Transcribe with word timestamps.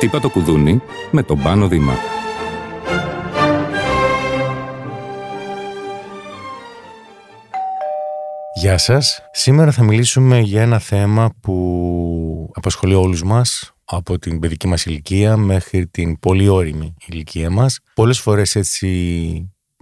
Χτύπα 0.00 0.20
το 0.20 0.30
κουδούνι 0.30 0.80
με 1.10 1.22
τον 1.22 1.42
Πάνο 1.42 1.68
Δήμα. 1.68 1.94
Γεια 8.54 8.78
σας. 8.78 9.22
Σήμερα 9.32 9.70
θα 9.70 9.82
μιλήσουμε 9.82 10.40
για 10.40 10.62
ένα 10.62 10.78
θέμα 10.78 11.30
που 11.40 12.50
απασχολεί 12.54 12.94
όλους 12.94 13.22
μας 13.22 13.72
από 13.84 14.18
την 14.18 14.38
παιδική 14.38 14.68
μας 14.68 14.84
ηλικία 14.84 15.36
μέχρι 15.36 15.86
την 15.86 16.18
πολύ 16.18 16.48
όρημη 16.48 16.94
ηλικία 17.06 17.50
μας. 17.50 17.78
Πολλές 17.94 18.18
φορές 18.20 18.56
έτσι, 18.56 18.88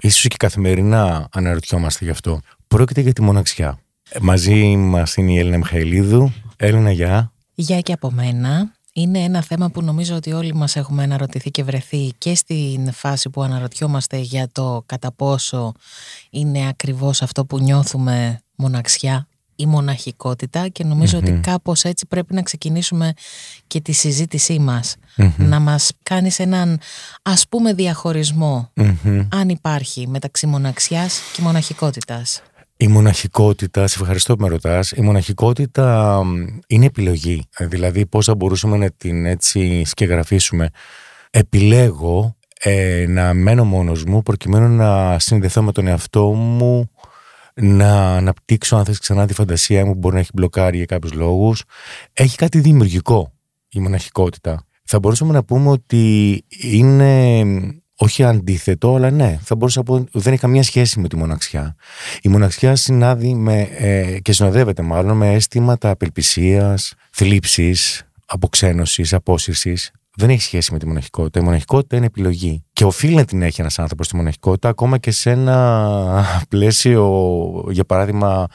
ίσως 0.02 0.28
και 0.28 0.36
καθημερινά 0.38 1.28
αναρωτιόμαστε 1.32 2.04
γι' 2.04 2.10
αυτό. 2.10 2.40
Πρόκειται 2.68 3.00
για 3.00 3.12
τη 3.12 3.22
μοναξιά. 3.22 3.78
Μαζί 4.20 4.76
μας 4.76 5.16
είναι 5.16 5.32
η 5.32 5.38
Έλληνα 5.38 5.56
Μιχαηλίδου. 5.56 6.32
Έλληνα, 6.56 6.90
γεια. 6.90 7.32
Γεια 7.54 7.80
και 7.80 7.92
από 7.92 8.10
μένα. 8.10 8.77
Είναι 8.98 9.18
ένα 9.18 9.42
θέμα 9.42 9.70
που 9.70 9.82
νομίζω 9.82 10.16
ότι 10.16 10.32
όλοι 10.32 10.54
μας 10.54 10.76
έχουμε 10.76 11.02
αναρωτηθεί 11.02 11.50
και 11.50 11.64
βρεθεί 11.64 12.12
και 12.18 12.34
στην 12.34 12.92
φάση 12.92 13.30
που 13.30 13.42
αναρωτιόμαστε 13.42 14.16
για 14.16 14.48
το 14.52 14.82
κατά 14.86 15.12
πόσο 15.12 15.72
είναι 16.30 16.68
ακριβώς 16.68 17.22
αυτό 17.22 17.44
που 17.44 17.58
νιώθουμε 17.58 18.40
μοναξιά 18.56 19.28
ή 19.56 19.66
μοναχικότητα 19.66 20.68
και 20.68 20.84
νομιζω 20.84 21.18
ότι 21.18 21.40
κάπως 21.42 21.84
έτσι 21.84 22.06
πρέπει 22.06 22.34
να 22.34 22.42
ξεκινήσουμε 22.42 23.12
και 23.66 23.80
τη 23.80 23.92
συζήτησή 23.92 24.58
μας. 24.58 24.96
Να 25.36 25.60
μας 25.60 25.90
κάνεις 26.02 26.38
έναν 26.38 26.80
ας 27.22 27.48
πούμε 27.48 27.74
αν 29.28 29.48
υπάρχει 29.48 30.08
μεταξύ 30.08 30.46
μοναξιάς 30.46 31.20
και 31.32 31.42
μοναχικότητας. 31.42 32.42
Η 32.80 32.88
μοναχικότητα, 32.88 33.86
σε 33.86 33.98
ευχαριστώ 34.00 34.36
που 34.36 34.42
με 34.42 34.48
ρωτάς, 34.48 34.90
η 34.90 35.00
μοναχικότητα 35.00 36.20
είναι 36.66 36.84
επιλογή. 36.84 37.48
Δηλαδή 37.58 38.06
πώς 38.06 38.26
θα 38.26 38.34
μπορούσαμε 38.34 38.76
να 38.76 38.90
την 38.90 39.26
έτσι 39.26 39.84
σκεγγραφίσουμε. 39.84 40.68
Επιλέγω 41.30 42.36
ε, 42.60 43.04
να 43.08 43.34
μένω 43.34 43.64
μόνος 43.64 44.04
μου 44.04 44.22
προκειμένου 44.22 44.76
να 44.76 45.18
συνδεθώ 45.18 45.62
με 45.62 45.72
τον 45.72 45.86
εαυτό 45.86 46.32
μου 46.32 46.90
να 47.54 48.16
αναπτύξω 48.16 48.76
αν 48.76 48.84
θες 48.84 48.98
ξανά 48.98 49.26
τη 49.26 49.34
φαντασία 49.34 49.86
μου 49.86 49.92
που 49.92 49.98
μπορεί 49.98 50.14
να 50.14 50.20
έχει 50.20 50.30
μπλοκάρει 50.34 50.76
για 50.76 50.86
κάποιους 50.86 51.12
λόγους. 51.12 51.64
Έχει 52.12 52.36
κάτι 52.36 52.60
δημιουργικό 52.60 53.32
η 53.68 53.80
μοναχικότητα. 53.80 54.66
Θα 54.84 54.98
μπορούσαμε 54.98 55.32
να 55.32 55.44
πούμε 55.44 55.70
ότι 55.70 56.44
είναι 56.48 57.44
όχι 58.00 58.24
αντίθετο, 58.24 58.94
αλλά 58.94 59.10
ναι, 59.10 59.38
θα 59.42 59.56
μπορούσα 59.56 59.78
να 59.78 59.84
πω 59.84 59.94
ότι 59.94 60.10
δεν 60.12 60.32
έχει 60.32 60.42
καμία 60.42 60.62
σχέση 60.62 61.00
με 61.00 61.08
τη 61.08 61.16
μοναξιά. 61.16 61.76
Η 62.22 62.28
μοναξιά 62.28 62.76
συνάδει 62.76 63.34
με, 63.34 63.60
ε, 63.60 64.18
και 64.20 64.32
συνοδεύεται 64.32 64.82
μάλλον 64.82 65.16
με 65.16 65.32
αίσθηματα 65.32 65.90
απελπισίας, 65.90 66.94
θλίψης, 67.10 68.02
αποξένωσης, 68.26 69.12
απόσυρσης 69.12 69.92
δεν 70.18 70.30
έχει 70.30 70.42
σχέση 70.42 70.72
με 70.72 70.78
τη 70.78 70.86
μοναχικότητα. 70.86 71.40
Η 71.40 71.42
μοναχικότητα 71.42 71.96
είναι 71.96 72.06
επιλογή. 72.06 72.64
Και 72.72 72.84
οφείλει 72.84 73.14
να 73.14 73.24
την 73.24 73.42
έχει 73.42 73.60
ένας 73.60 73.78
άνθρωπος 73.78 74.08
τη 74.08 74.16
μοναχικότητα, 74.16 74.68
ακόμα 74.68 74.98
και 74.98 75.10
σε 75.10 75.30
ένα 75.30 76.24
πλαίσιο, 76.48 77.64
για 77.70 77.84
παράδειγμα, 77.84 78.46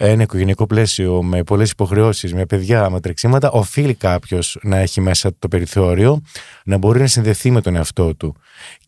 ένα 0.00 0.22
οικογενειακό 0.22 0.66
πλαίσιο 0.66 1.22
με 1.22 1.42
πολλές 1.42 1.70
υποχρεώσεις, 1.70 2.34
με 2.34 2.46
παιδιά, 2.46 2.90
με 2.90 3.00
τρεξίματα, 3.00 3.50
οφείλει 3.50 3.94
κάποιος 3.94 4.58
να 4.62 4.76
έχει 4.76 5.00
μέσα 5.00 5.30
το 5.38 5.48
περιθώριο 5.48 6.22
να 6.64 6.76
μπορεί 6.76 7.00
να 7.00 7.06
συνδεθεί 7.06 7.50
με 7.50 7.60
τον 7.60 7.76
εαυτό 7.76 8.14
του 8.14 8.34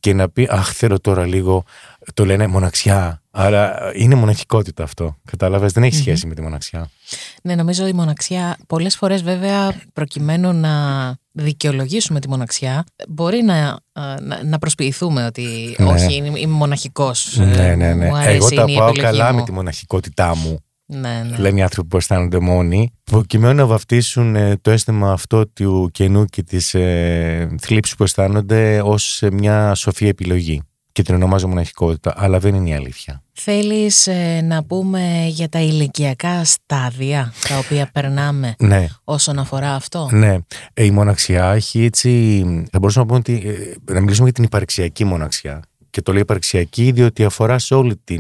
και 0.01 0.15
να 0.15 0.29
πει 0.29 0.49
Αχ, 0.51 0.73
θέλω 0.73 1.01
τώρα 1.01 1.27
λίγο. 1.27 1.65
Το 2.15 2.25
λένε 2.25 2.47
μοναξιά. 2.47 3.23
Άρα 3.31 3.93
είναι 3.95 4.15
μοναχικότητα 4.15 4.83
αυτό. 4.83 5.17
Κατάλαβες, 5.25 5.73
δεν 5.73 5.83
έχει 5.83 5.95
σχέση 5.95 6.27
με 6.27 6.35
τη 6.35 6.43
μοναξιά. 6.43 6.91
Ναι, 7.43 7.55
νομίζω 7.55 7.87
η 7.87 7.93
μοναξιά 7.93 8.59
πολλές 8.67 8.97
φορές 8.97 9.23
βέβαια 9.23 9.75
προκειμένου 9.93 10.53
να 10.53 10.71
δικαιολογήσουμε 11.33 12.21
τη 12.21 12.29
μοναξιά, 12.29 12.85
μπορεί 13.09 13.43
να, 13.43 13.79
να, 14.21 14.45
να 14.45 14.59
προσποιηθούμε 14.59 15.27
ότι 15.27 15.77
ναι. 15.79 15.87
όχι, 15.87 16.15
είμαι 16.15 16.47
μοναχικός. 16.47 17.37
Ναι, 17.37 17.75
ναι, 17.75 17.95
ναι. 17.95 18.09
Εγώ 18.27 18.49
τα 18.49 18.65
πάω 18.77 18.93
καλά 18.93 19.33
με 19.33 19.43
τη 19.43 19.53
μοναχικότητά 19.53 20.37
μου. 20.37 20.65
Ναι, 20.93 21.23
ναι. 21.29 21.37
Λένε 21.37 21.59
οι 21.59 21.63
άνθρωποι 21.63 21.89
που 21.89 21.97
αισθάνονται 21.97 22.39
μόνοι, 22.39 22.93
προκειμένου 23.05 23.55
να 23.55 23.67
βαφτίσουν 23.67 24.37
ε, 24.37 24.57
το 24.61 24.71
αίσθημα 24.71 25.13
αυτό 25.13 25.49
του 25.49 25.89
κενού 25.93 26.25
και 26.25 26.43
της 26.43 26.75
ε, 26.75 27.57
θλίψης 27.61 27.97
που 27.97 28.03
αισθάνονται 28.03 28.81
ως 28.85 29.23
μια 29.33 29.75
σοφή 29.75 30.07
επιλογή. 30.07 30.63
Και 30.93 31.03
την 31.03 31.15
ονομάζω 31.15 31.49
μοναχικότητα, 31.49 32.15
αλλά 32.17 32.39
δεν 32.39 32.55
είναι 32.55 32.69
η 32.69 32.75
αλήθεια. 32.75 33.23
Θέλεις 33.33 34.07
ε, 34.07 34.41
να 34.45 34.65
πούμε 34.65 35.27
για 35.29 35.49
τα 35.49 35.61
ηλικιακά 35.61 36.45
στάδια 36.45 37.33
τα 37.49 37.59
οποία 37.59 37.91
περνάμε 37.93 38.55
ναι. 38.59 38.87
όσον 39.05 39.39
αφορά 39.39 39.75
αυτό; 39.75 40.09
Ναι. 40.13 40.39
Ε, 40.75 40.85
η 40.85 40.91
μοναξιά 40.91 41.53
έχει 41.53 41.85
έτσι... 41.85 42.43
Θα 42.71 42.79
μπορούσαμε 42.79 43.07
να 43.07 43.13
πούμε 43.13 43.19
ότι, 43.19 43.49
ε, 43.49 43.93
να 43.93 44.01
μιλήσουμε 44.01 44.25
για 44.25 44.35
την 44.35 44.45
υπαρξιακή 44.45 45.05
μοναξιά. 45.05 45.63
Και 45.91 46.03
το 46.03 46.13
λέω 46.13 46.21
υπαρξιακή 46.21 46.91
διότι 46.91 47.25
αφορά 47.25 47.59
σε 47.59 47.75
όλη 47.75 47.97
τη 48.05 48.17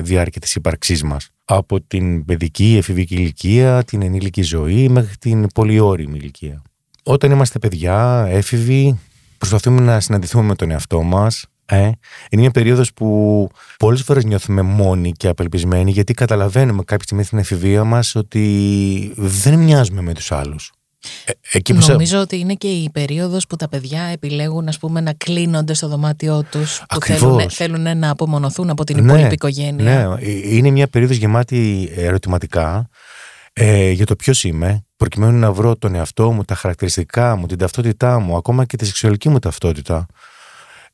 διάρκεια 0.00 0.40
της 0.40 0.54
ύπαρξής 0.54 1.02
μας. 1.02 1.28
Από 1.44 1.80
την 1.80 2.24
παιδική, 2.24 2.76
εφηβική 2.76 3.14
ηλικία, 3.14 3.82
την 3.84 4.02
ενήλικη 4.02 4.42
ζωή 4.42 4.88
μέχρι 4.88 5.16
την 5.16 5.46
πολυόρημη 5.54 6.18
ηλικία. 6.18 6.62
Όταν 7.02 7.30
είμαστε 7.30 7.58
παιδιά, 7.58 8.26
έφηβοι, 8.28 8.98
προσπαθούμε 9.38 9.80
να 9.80 10.00
συναντηθούμε 10.00 10.44
με 10.44 10.54
τον 10.54 10.70
εαυτό 10.70 11.02
μας, 11.02 11.46
ε, 11.70 11.90
είναι 12.30 12.40
μια 12.40 12.50
περίοδος 12.50 12.92
που 12.92 13.48
πολλές 13.78 14.02
φορές 14.02 14.24
νιώθουμε 14.24 14.62
μόνοι 14.62 15.12
και 15.12 15.28
απελπισμένοι 15.28 15.90
γιατί 15.90 16.14
καταλαβαίνουμε 16.14 16.82
κάποια 16.84 17.04
στιγμή 17.04 17.24
στην 17.24 17.38
εφηβεία 17.38 17.84
μας 17.84 18.14
ότι 18.14 19.12
δεν 19.16 19.58
μοιάζουμε 19.58 20.00
με 20.00 20.14
τους 20.14 20.32
άλλους. 20.32 20.72
Ε, 21.52 21.72
Νομίζω 21.88 22.20
ότι 22.20 22.38
είναι 22.38 22.54
και 22.54 22.68
η 22.68 22.90
περίοδος 22.90 23.46
που 23.46 23.56
τα 23.56 23.68
παιδιά 23.68 24.02
επιλέγουν 24.02 24.68
ας 24.68 24.78
πούμε, 24.78 25.00
να 25.00 25.12
κλείνονται 25.12 25.74
στο 25.74 25.88
δωμάτιό 25.88 26.44
τους 26.50 26.82
που 26.88 27.00
θέλουν, 27.00 27.50
θέλουν 27.50 27.98
να 27.98 28.10
απομονωθούν 28.10 28.70
από 28.70 28.84
την 28.84 28.96
ναι, 28.96 29.12
υπόλοιπη 29.12 29.34
οικογένεια. 29.34 30.08
Ναι, 30.08 30.26
ε, 30.26 30.56
είναι 30.56 30.70
μια 30.70 30.88
περίοδος 30.88 31.16
γεμάτη 31.16 31.92
ερωτηματικά 31.96 32.88
ε, 33.52 33.90
για 33.90 34.06
το 34.06 34.16
ποιος 34.16 34.44
είμαι 34.44 34.84
προκειμένου 34.96 35.38
να 35.38 35.52
βρω 35.52 35.76
τον 35.76 35.94
εαυτό 35.94 36.32
μου, 36.32 36.44
τα 36.44 36.54
χαρακτηριστικά 36.54 37.36
μου, 37.36 37.46
την 37.46 37.58
ταυτότητά 37.58 38.18
μου, 38.18 38.36
ακόμα 38.36 38.64
και 38.64 38.76
τη 38.76 38.86
σεξουαλική 38.86 39.28
μου 39.28 39.38
ταυτότητα 39.38 40.06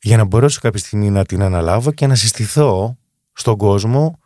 για 0.01 0.17
να 0.17 0.23
μπορέσω 0.23 0.59
κάποια 0.61 0.79
στιγμή 0.79 1.09
να 1.09 1.25
την 1.25 1.41
αναλάβω 1.41 1.91
και 1.91 2.07
να 2.07 2.15
συστηθώ 2.15 2.97
στον 3.33 3.57
κόσμο 3.57 4.19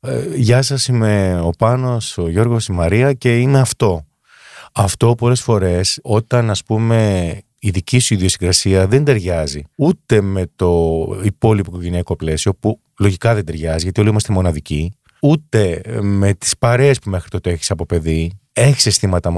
ε, 0.00 0.26
«Γεια 0.34 0.62
σας, 0.62 0.86
είμαι 0.86 1.40
ο 1.40 1.50
Πάνος, 1.58 2.18
ο 2.18 2.28
Γιώργος, 2.28 2.66
η 2.66 2.72
Μαρία 2.72 3.12
και 3.12 3.38
είμαι 3.38 3.60
αυτό». 3.60 4.04
Αυτό 4.72 5.14
πολλές 5.14 5.40
φορές 5.40 5.98
όταν 6.02 6.50
ας 6.50 6.64
πούμε 6.64 7.38
η 7.58 7.70
δική 7.70 7.98
σου 7.98 8.14
ιδιοσυγκρασία 8.14 8.86
δεν 8.86 9.04
ταιριάζει 9.04 9.62
ούτε 9.74 10.20
με 10.20 10.46
το 10.56 10.96
υπόλοιπο 11.22 11.70
οικογενειακό 11.70 12.16
πλαίσιο 12.16 12.54
που 12.54 12.80
λογικά 12.98 13.34
δεν 13.34 13.44
ταιριάζει 13.44 13.82
γιατί 13.82 14.00
όλοι 14.00 14.08
είμαστε 14.08 14.32
μοναδικοί 14.32 14.92
ούτε 15.20 15.80
με 16.00 16.34
τις 16.34 16.58
παρέες 16.58 16.98
που 16.98 17.10
μέχρι 17.10 17.28
τότε 17.28 17.50
έχεις 17.50 17.70
από 17.70 17.86
παιδί 17.86 18.40
έχεις 18.52 18.86
αισθήματα 18.86 19.30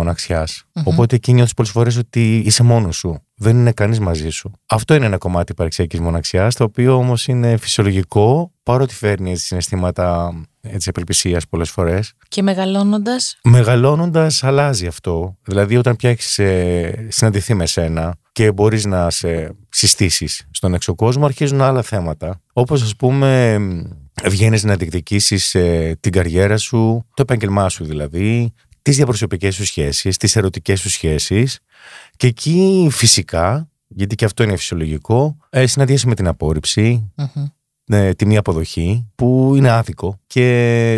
Οπότε 0.85 1.17
εκεί 1.17 1.33
νιώθεις 1.33 1.55
πολλές 1.55 1.73
φορές 1.73 1.97
ότι 1.97 2.37
είσαι 2.37 2.63
μόνος 2.63 2.97
σου. 2.97 3.23
Δεν 3.35 3.57
είναι 3.57 3.73
κανείς 3.73 4.01
μαζί 4.01 4.31
σου. 4.31 4.53
Αυτό 4.67 4.95
είναι 4.95 5.07
ένα 5.07 5.19
κομμάτι 5.19 5.53
υπαρξιακής 5.53 6.01
μοναξιάς, 6.01 6.55
το 6.55 6.65
οποίο 6.65 6.95
όμως 6.95 7.27
είναι 7.27 7.57
φυσιολογικό, 7.57 8.53
παρότι 8.63 8.95
φέρνει 8.95 9.37
συναισθήματα 9.37 10.35
έτσι 10.63 10.89
απελπισίας 10.89 11.49
πολλές 11.49 11.71
φορές. 11.71 12.13
Και 12.29 12.43
μεγαλώνοντας; 12.43 13.39
Μεγαλώνοντας, 13.43 14.45
αλλάζει 14.45 14.87
αυτό. 14.87 15.37
Δηλαδή, 15.43 15.77
όταν 15.77 15.97
πια 15.97 16.11
έχει 16.11 16.43
ε, 16.43 16.93
συναντηθεί 17.09 17.55
με 17.55 17.67
σένα 17.67 18.15
και 18.33 18.53
μπορείς 18.53 18.85
να 18.85 19.11
σε 19.11 19.57
συστήσεις 19.69 20.47
στον 20.51 20.75
έξω 20.75 20.95
κόσμο, 20.95 21.25
αρχίζουν 21.25 21.61
άλλα 21.61 21.83
θέματα. 21.83 22.41
Όπως 22.53 22.83
ας 22.83 22.97
πούμε, 22.97 23.59
βγαίνεις 24.25 24.65
να 24.65 24.77
διεκδικήσεις 24.77 25.55
ε, 25.55 25.97
την 26.01 26.13
καριέρα 26.13 26.57
σου, 26.57 27.07
το 27.15 27.23
επάγγελμά 27.23 27.69
σου 27.69 27.85
δηλαδή, 27.85 28.53
τις 28.83 28.97
διαπροσωπικές 28.97 29.55
σου 29.55 29.65
σχέσεις, 29.65 30.17
τις 30.17 30.37
ερωτικές 30.37 30.81
σου 30.81 30.91
σχέσεις 30.91 31.59
και 32.17 32.27
εκεί 32.27 32.89
φυσικά, 32.91 33.71
γιατί 33.89 34.15
και 34.15 34.25
αυτό 34.25 34.43
είναι 34.43 34.57
φυσιολογικό, 34.57 35.37
ε, 35.51 35.67
συναντιέσαι 35.67 36.07
με 36.07 36.15
την 36.15 36.27
απόρριψη, 36.27 37.13
ε, 37.87 38.13
τη 38.13 38.27
μία 38.27 38.39
αποδοχή 38.39 39.07
που 39.15 39.53
είναι 39.57 39.71
άδικο 39.71 40.19
και 40.27 40.47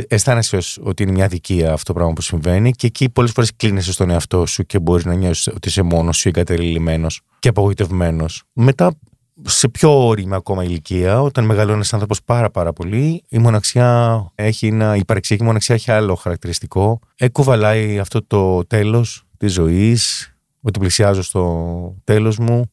αισθάνεσαι 0.08 0.58
ότι 0.82 1.02
είναι 1.02 1.12
μια 1.12 1.24
αδικία 1.24 1.72
αυτό 1.72 1.92
το 1.92 1.92
πράγμα 1.92 2.12
που 2.12 2.22
συμβαίνει 2.22 2.70
και 2.70 2.86
εκεί 2.86 3.10
πολλές 3.10 3.30
φορές 3.30 3.50
κλείνεσαι 3.56 3.92
στον 3.92 4.10
εαυτό 4.10 4.46
σου 4.46 4.66
και 4.66 4.78
μπορείς 4.78 5.04
να 5.04 5.14
νιώσεις 5.14 5.46
ότι 5.46 5.68
είσαι 5.68 5.82
μόνος 5.82 6.16
σου, 6.16 6.28
εγκατελειμμένος 6.28 7.20
και 7.38 7.48
απογοητευμένος. 7.48 8.42
Μετά 8.52 8.98
σε 9.42 9.68
πιο 9.68 10.06
όρημα 10.06 10.36
ακόμα 10.36 10.64
ηλικία, 10.64 11.22
όταν 11.22 11.44
μεγαλώνει 11.44 11.74
ένας 11.74 11.92
άνθρωπος 11.92 12.22
πάρα 12.22 12.50
πάρα 12.50 12.72
πολύ, 12.72 13.24
η 13.28 13.38
μοναξιά 13.38 14.20
έχει 14.34 14.66
ένα, 14.66 14.96
η 14.96 15.04
παρεξιακή 15.04 15.42
μοναξιά 15.42 15.74
έχει 15.74 15.90
άλλο 15.90 16.14
χαρακτηριστικό. 16.14 17.00
Εκουβαλάει 17.16 17.98
αυτό 17.98 18.26
το 18.26 18.66
τέλος 18.66 19.26
της 19.36 19.52
ζωής, 19.52 20.34
ότι 20.60 20.78
πλησιάζω 20.78 21.22
στο 21.22 21.94
τέλος 22.04 22.38
μου. 22.38 22.70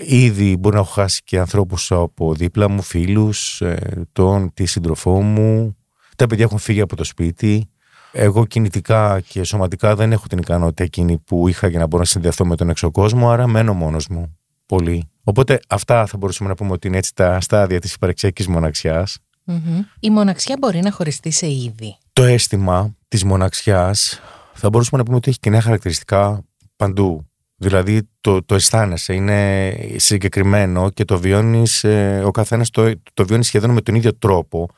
Ήδη 0.00 0.56
μπορεί 0.56 0.74
να 0.74 0.80
έχω 0.80 0.90
χάσει 0.90 1.20
και 1.24 1.38
ανθρώπους 1.38 1.92
από 1.92 2.34
δίπλα 2.34 2.68
μου, 2.68 2.82
φίλους, 2.82 3.60
ε, 3.60 4.06
τον, 4.12 4.52
τη 4.54 4.66
σύντροφό 4.66 5.22
μου. 5.22 5.76
Τα 6.16 6.26
παιδιά 6.26 6.44
έχουν 6.44 6.58
φύγει 6.58 6.80
από 6.80 6.96
το 6.96 7.04
σπίτι. 7.04 7.70
εγώ 8.12 8.46
κινητικά 8.46 9.20
και 9.20 9.44
σωματικά 9.44 9.94
δεν 9.94 10.12
έχω 10.12 10.26
την 10.26 10.38
ικανότητα 10.38 10.84
εκείνη 10.84 11.18
που 11.18 11.48
είχα 11.48 11.68
για 11.68 11.78
να 11.78 11.86
μπορώ 11.86 12.02
να 12.02 12.08
συνδεθώ 12.08 12.46
με 12.46 12.56
τον 12.56 12.68
έξω 12.68 12.90
κόσμο, 12.90 13.30
άρα 13.30 13.46
μένω 13.46 13.74
μόνος 13.74 14.08
μου. 14.08 14.36
Πολύ. 14.66 15.10
Οπότε 15.24 15.60
αυτά 15.68 16.06
θα 16.06 16.16
μπορούσαμε 16.16 16.48
να 16.48 16.54
πούμε 16.54 16.72
ότι 16.72 16.88
είναι 16.88 16.96
έτσι 16.96 17.14
τα 17.14 17.40
στάδια 17.40 17.80
της 17.80 17.94
υπαρξιακής 17.94 18.48
μοναξιάς. 18.48 19.18
Η 20.00 20.10
μοναξιά 20.10 20.56
μπορεί 20.60 20.80
να 20.80 20.90
χωριστεί 20.92 21.30
σε 21.30 21.50
είδη. 21.50 21.96
Το 22.12 22.22
αίσθημα 22.22 22.96
της 23.08 23.24
μοναξιάς 23.24 24.20
θα 24.52 24.70
μπορούσαμε 24.70 24.98
να 24.98 25.04
πούμε 25.04 25.16
ότι 25.16 25.28
έχει 25.30 25.38
κοινά 25.38 25.60
χαρακτηριστικά 25.60 26.44
παντού. 26.76 27.26
Δηλαδή 27.56 28.08
το, 28.20 28.42
το 28.42 28.54
αισθάνεσαι, 28.54 29.14
είναι 29.14 29.70
συγκεκριμένο 29.96 30.90
και 30.90 31.04
το 31.04 31.18
βιώνεις, 31.18 31.84
ε, 31.84 32.22
ο 32.24 32.30
καθένας 32.30 32.70
το, 32.70 32.92
το 33.14 33.26
βιώνει 33.26 33.44
σχεδόν 33.44 33.70
με 33.70 33.80
τον 33.80 33.94
ίδιο 33.94 34.14
τρόπο. 34.14 34.68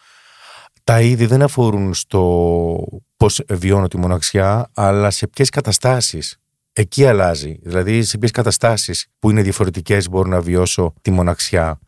Τα 0.84 1.00
είδη 1.00 1.26
δεν 1.26 1.42
αφορούν 1.42 1.94
στο 1.94 3.02
πώς 3.16 3.42
βιώνω 3.48 3.88
τη 3.88 3.98
μοναξιά, 3.98 4.70
αλλά 4.74 5.10
σε 5.10 5.26
ποιες 5.26 5.50
καταστάσεις. 5.50 6.38
Εκεί 6.72 7.06
αλλάζει. 7.06 7.58
Δηλαδή 7.62 8.02
σε 8.02 8.18
ποιες 8.18 8.30
καταστάσεις 8.30 9.06
που 9.18 9.30
είναι 9.30 9.42
διαφορετικές 9.42 10.08
μπορώ 10.08 10.28
να 10.28 10.40
βιώσω 10.40 10.94
τη 11.02 11.10
μοναξια 11.10 11.78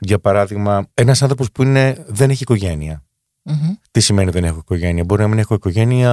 Για 0.00 0.18
παράδειγμα, 0.18 0.86
ένας 0.94 1.22
άνθρωπος 1.22 1.52
που 1.52 1.62
είναι, 1.62 2.04
δεν 2.08 2.30
έχει 2.30 2.42
οικογένεια. 2.42 3.04
Τι 3.90 4.00
σημαίνει 4.00 4.30
δεν 4.30 4.44
έχω 4.44 4.58
οικογένεια; 4.58 5.04
Μπορεί 5.04 5.22
να 5.22 5.28
μην 5.28 5.38
έχω 5.38 5.54
οικογένεια 5.54 6.10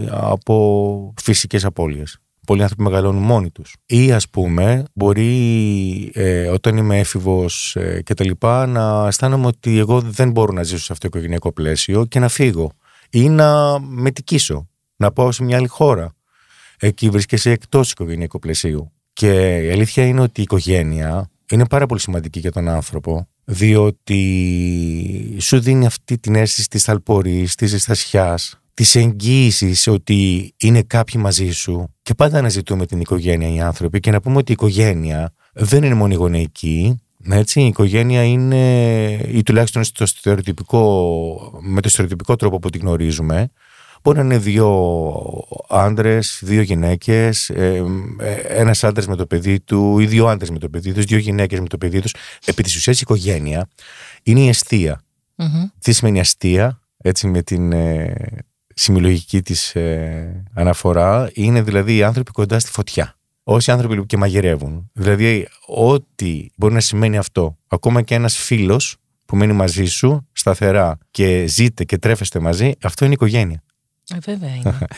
ε, 0.00 0.08
από 0.10 1.14
φυσικές 1.22 1.64
απώλειες 1.64 2.18
πολλοί 2.50 2.62
άνθρωποι 2.62 2.82
μεγαλώνουν 2.82 3.22
μόνοι 3.22 3.50
τους. 3.50 3.74
Ή 3.86 4.12
ας 4.12 4.28
πούμε, 4.28 4.84
μπορεί 4.92 6.10
ε, 6.14 6.48
όταν 6.48 6.76
είμαι 6.76 6.98
έφηβος 6.98 7.76
ε, 7.76 8.02
και 8.02 8.14
τα 8.14 8.24
λοιπά 8.24 8.66
να 8.66 9.06
αισθάνομαι 9.06 9.46
ότι 9.46 9.78
εγώ 9.78 10.00
δεν 10.00 10.30
μπορώ 10.30 10.52
να 10.52 10.62
ζήσω 10.62 10.84
σε 10.84 10.92
αυτό 10.92 11.08
το 11.08 11.16
οικογενειακό 11.16 11.52
πλαίσιο 11.52 12.04
και 12.04 12.18
να 12.18 12.28
φύγω. 12.28 12.72
Ή 13.10 13.28
να 13.28 13.80
μετικήσω, 13.80 14.68
να 14.96 15.12
πάω 15.12 15.32
σε 15.32 15.42
μια 15.42 15.56
άλλη 15.56 15.66
χώρα. 15.66 16.12
Εκεί 16.78 17.10
βρίσκεσαι 17.10 17.50
εκτός 17.50 17.90
οικογενειακού 17.90 18.38
πλαισίου. 18.38 18.92
Και 19.12 19.56
η 19.56 19.70
αλήθεια 19.70 20.04
είναι 20.04 20.20
ότι 20.20 20.40
η 20.40 20.42
οικογένεια 20.42 21.30
είναι 21.50 21.66
πάρα 21.66 21.86
πολύ 21.86 22.00
σημαντική 22.00 22.38
για 22.38 22.52
τον 22.52 22.68
άνθρωπο 22.68 23.28
διότι 23.44 25.36
σου 25.40 25.60
δίνει 25.60 25.86
αυτή 25.86 26.18
την 26.18 26.34
αίσθηση 26.34 26.68
της 26.68 26.84
ταλπορής, 26.84 27.54
της 27.54 27.70
ζεστασιάς, 27.70 28.59
τη 28.82 29.00
εγγύηση 29.00 29.90
ότι 29.90 30.52
είναι 30.60 30.82
κάποιοι 30.82 31.20
μαζί 31.24 31.50
σου 31.50 31.94
και 32.02 32.14
πάντα 32.14 32.38
αναζητούμε 32.38 32.86
την 32.86 33.00
οικογένεια 33.00 33.54
οι 33.54 33.60
άνθρωποι 33.60 34.00
και 34.00 34.10
να 34.10 34.20
πούμε 34.20 34.36
ότι 34.36 34.50
η 34.50 34.54
οικογένεια 34.54 35.34
δεν 35.52 35.82
είναι 35.82 35.94
μόνο 35.94 36.14
γονεϊκή, 36.14 37.00
έτσι, 37.30 37.60
η 37.60 37.66
οικογένεια 37.66 38.24
είναι, 38.24 39.12
ή 39.26 39.42
τουλάχιστον 39.42 39.84
στο 39.84 40.06
στερεοτυπικό, 40.06 41.60
με 41.60 41.80
το 41.80 41.88
στερεοτυπικό 41.88 42.36
τρόπο 42.36 42.58
που 42.58 42.70
τη 42.70 42.78
γνωρίζουμε, 42.78 43.50
μπορεί 44.02 44.18
να 44.18 44.24
είναι 44.24 44.38
δύο 44.38 44.94
άντρες, 45.68 46.40
δύο 46.42 46.62
γυναίκες, 46.62 47.48
ε, 47.50 47.84
ένας 48.48 48.84
άντρας 48.84 49.06
με 49.06 49.16
το 49.16 49.26
παιδί 49.26 49.60
του, 49.60 49.98
ή 49.98 50.06
δύο 50.06 50.26
άντρες 50.26 50.50
με 50.50 50.58
το 50.58 50.68
παιδί 50.68 50.92
τους, 50.92 51.04
δύο 51.04 51.18
γυναίκες 51.18 51.60
με 51.60 51.66
το 51.66 51.78
παιδί 51.78 52.00
τους. 52.00 52.14
Επί 52.44 52.62
της 52.62 52.76
ουσίας, 52.76 52.96
η 52.96 53.00
οικογένεια 53.02 53.68
είναι 54.22 54.40
η 54.40 54.48
αιστεία. 54.48 55.02
Τι 55.78 55.92
σημαίνει 55.92 56.20
αστεία, 56.20 56.80
έτσι 56.96 57.26
με 57.26 57.42
την 57.42 57.72
ε, 57.72 58.14
σημειολογική 58.80 59.42
της 59.42 59.74
ε, 59.74 60.44
αναφορά 60.54 61.30
είναι 61.32 61.62
δηλαδή 61.62 61.96
οι 61.96 62.02
άνθρωποι 62.02 62.30
κοντά 62.30 62.58
στη 62.58 62.70
φωτιά. 62.70 63.14
Όσοι 63.42 63.70
άνθρωποι 63.70 64.06
και 64.06 64.16
μαγειρεύουν. 64.16 64.90
Δηλαδή, 64.92 65.48
ό,τι 65.66 66.46
μπορεί 66.56 66.74
να 66.74 66.80
σημαίνει 66.80 67.16
αυτό. 67.16 67.56
Ακόμα 67.68 68.02
και 68.02 68.14
ένας 68.14 68.36
φίλος 68.36 68.96
που 69.26 69.36
μένει 69.36 69.52
μαζί 69.52 69.84
σου 69.84 70.28
σταθερά 70.32 70.98
και 71.10 71.46
ζείτε 71.46 71.84
και 71.84 71.98
τρέφεστε 71.98 72.38
μαζί, 72.38 72.72
αυτό 72.82 73.04
είναι 73.04 73.14
η 73.14 73.16
οικογένεια. 73.20 73.62
Ε, 74.14 74.18
βέβαια 74.20 74.54
είναι. 74.54 74.78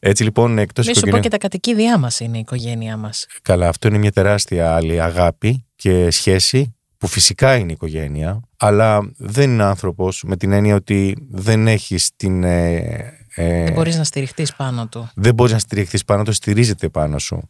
Έτσι 0.00 0.22
λοιπόν, 0.22 0.58
εκτός 0.58 0.86
Μη 0.86 0.94
σου 0.94 1.06
πω 1.10 1.18
και 1.18 1.28
τα 1.28 1.38
κατοικίδια 1.38 1.98
μας 1.98 2.20
είναι 2.20 2.36
η 2.36 2.40
οικογένειά 2.40 2.96
μας. 2.96 3.26
Καλά, 3.42 3.68
αυτό 3.68 3.88
είναι 3.88 3.98
μια 3.98 4.12
τεράστια 4.12 4.74
άλλη 4.74 5.00
αγάπη 5.00 5.66
και 5.76 6.10
σχέση 6.10 6.74
που 6.98 7.06
φυσικά 7.06 7.56
είναι 7.56 7.70
η 7.70 7.74
οικογένεια, 7.74 8.40
αλλά 8.62 9.10
δεν 9.16 9.50
είναι 9.50 9.62
άνθρωπος 9.62 10.22
με 10.26 10.36
την 10.36 10.52
έννοια 10.52 10.74
ότι 10.74 11.16
δεν 11.30 11.66
έχεις 11.66 12.10
την... 12.16 12.44
Ε, 12.44 13.14
ε, 13.34 13.64
δεν 13.64 13.72
μπορείς 13.72 13.96
να 13.96 14.04
στηριχτείς 14.04 14.54
πάνω 14.54 14.86
του. 14.86 15.10
Δεν 15.14 15.34
μπορείς 15.34 15.52
να 15.52 15.58
στηριχτείς 15.58 16.04
πάνω 16.04 16.22
του, 16.22 16.32
στηρίζεται 16.32 16.88
πάνω 16.88 17.18
σου. 17.18 17.48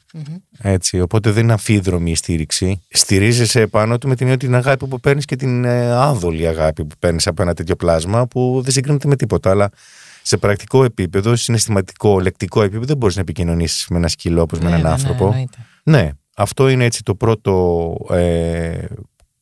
Έτσι, 0.58 1.00
οπότε 1.00 1.30
δεν 1.30 1.42
είναι 1.42 1.52
αμφίδρομη 1.52 2.10
η 2.10 2.14
στήριξη. 2.14 2.82
Στηρίζεσαι 2.88 3.66
πάνω 3.66 3.98
του 3.98 4.08
με 4.08 4.14
την 4.14 4.22
έννοια 4.26 4.38
την 4.38 4.54
αγάπη 4.54 4.86
που 4.86 5.00
παίρνεις 5.00 5.24
και 5.24 5.36
την 5.36 5.64
ε, 5.64 5.92
άδολη 5.92 6.46
αγάπη 6.46 6.84
που 6.84 6.96
παίρνεις 6.98 7.26
από 7.26 7.42
ένα 7.42 7.54
τέτοιο 7.54 7.76
πλάσμα 7.76 8.26
που 8.26 8.60
δεν 8.62 8.72
συγκρίνεται 8.72 9.08
με 9.08 9.16
τίποτα, 9.16 9.50
αλλά 9.50 9.70
σε 10.22 10.36
πρακτικό 10.36 10.84
επίπεδο, 10.84 11.36
συναισθηματικό, 11.36 12.20
λεκτικό 12.20 12.62
επίπεδο, 12.62 12.84
δεν 12.84 12.96
μπορείς 12.96 13.14
να 13.14 13.20
επικοινωνήσεις 13.20 13.86
με 13.88 13.96
ένα 13.96 14.08
σκύλο 14.08 14.42
όπως 14.42 14.58
με 14.58 14.68
έναν 14.68 14.80
ναι, 14.80 14.88
άνθρωπο. 14.88 15.46
Ναι, 15.82 16.10
αυτό 16.36 16.68
είναι 16.68 16.84
έτσι 16.84 17.02
το 17.02 17.14
πρώτο 17.14 17.94
ε, 18.10 18.84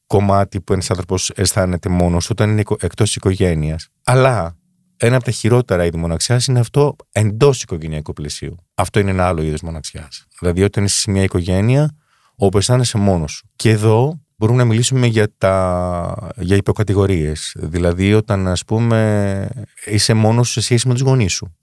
κομμάτι 0.08 0.60
που 0.60 0.72
ένας 0.72 0.90
άνθρωπος 0.90 1.30
αισθάνεται 1.30 1.88
μόνος 1.88 2.30
όταν 2.30 2.50
είναι 2.50 2.62
εκτός 2.78 3.16
οικογένειας. 3.16 3.88
Αλλά 4.04 4.56
ένα 4.96 5.16
από 5.16 5.24
τα 5.24 5.30
χειρότερα 5.30 5.84
είδη 5.84 5.96
μοναξιάς 5.96 6.46
είναι 6.46 6.58
αυτό 6.58 6.96
εντός 7.12 7.62
οικογενειακού 7.62 8.12
πλαισίου. 8.12 8.56
Αυτό 8.74 9.00
είναι 9.00 9.10
ένα 9.10 9.26
άλλο 9.26 9.42
είδος 9.42 9.60
μοναξιάς. 9.60 10.26
Δηλαδή, 10.38 10.62
όταν 10.62 10.84
είσαι 10.84 10.96
σε 10.96 11.10
μια 11.10 11.22
οικογένεια 11.22 11.96
όπου 12.34 12.58
αισθάνεσαι 12.58 12.98
μόνος 12.98 13.32
σου. 13.32 13.48
Και 13.56 13.70
εδώ 13.70 14.20
μπορούμε 14.36 14.58
να 14.58 14.64
μιλήσουμε 14.64 15.06
για, 15.06 15.34
τα, 15.38 16.32
για 16.36 16.56
υποκατηγορίες. 16.56 17.56
Δηλαδή, 17.58 18.14
όταν 18.14 18.48
ας 18.48 18.64
πούμε 18.64 19.48
είσαι 19.86 20.14
μόνος 20.14 20.50
σε 20.50 20.60
σχέση 20.60 20.88
με 20.88 20.94
τους 20.94 21.02
γονείς 21.02 21.32
σου. 21.32 21.56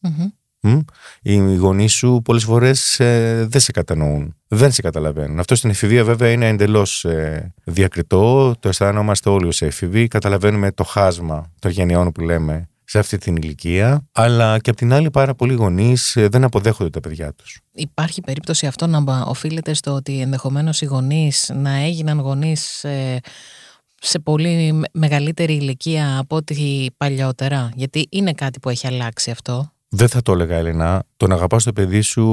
Οι 1.22 1.56
γονείς 1.56 1.94
σου 1.94 2.22
πολλές 2.24 2.44
φορές 2.44 3.00
ε, 3.00 3.46
δεν 3.50 3.62
σε 3.62 3.72
κατανοούν. 3.72 4.36
Δεν 4.48 4.72
σε 4.72 4.82
καταλαβαίνουν. 4.82 5.40
Αυτό 5.40 5.56
στην 5.56 5.70
εφηβεία 5.70 6.04
βέβαια 6.04 6.32
είναι 6.32 6.48
εντελώς 6.48 7.06
ε, 7.06 7.54
διακριτό. 7.64 8.56
Το 8.60 8.70
αισθάνομαστε 8.70 9.30
όλοι 9.30 9.48
ως 9.48 9.62
έφηβοι. 9.62 10.08
Καταλαβαίνουμε 10.08 10.72
το 10.72 10.84
χάσμα 10.84 11.52
των 11.60 11.72
γενιών 11.72 12.12
που 12.12 12.22
λέμε 12.22 12.70
σε 12.84 13.00
αυτή 13.00 13.18
την 13.18 13.36
ηλικία. 13.36 14.08
Αλλά 14.12 14.60
και 14.60 14.70
απ' 14.70 14.76
την 14.76 14.94
άλλη, 14.94 15.12
πάρα 15.12 15.36
πολλοί 15.36 15.54
γονείς 15.54 16.16
ε, 16.16 16.28
δεν 16.28 16.44
αποδέχονται 16.44 16.90
τα 16.90 17.00
παιδιά 17.00 17.34
τους. 17.34 17.60
Υπάρχει 17.74 18.22
περίπτωση 18.22 18.68
αυτό 18.68 18.88
να 18.88 19.22
οφείλεται 19.22 19.74
στο 19.74 19.92
ότι 19.92 20.22
ενδεχομένως 20.22 20.82
οι 20.82 20.86
γονείς 20.86 21.52
να 21.54 21.76
έγιναν 21.76 22.20
γονείς 22.20 22.86
σε 24.00 24.20
πολύ 24.20 24.84
μεγαλύτερη 24.92 25.54
ηλικία 25.54 26.18
από 26.18 26.36
ό,τι 26.36 26.86
παλιότερα; 26.98 27.72
Γιατί 27.76 28.08
είναι 28.10 28.34
κάτι 28.34 28.60
που 28.60 28.70
έχει 28.70 28.88
αλλάξει 28.88 29.32
αυτό. 29.32 29.75
Δεν 29.98 30.08
θα 30.08 30.22
το 30.22 30.32
έλεγα, 30.32 30.56
Ελένα. 30.56 31.04
Το 31.18 31.28
να 31.28 31.36
αγαπάς 31.36 31.64
το 31.64 31.74
παιδί 31.74 32.02
σου 32.02 32.24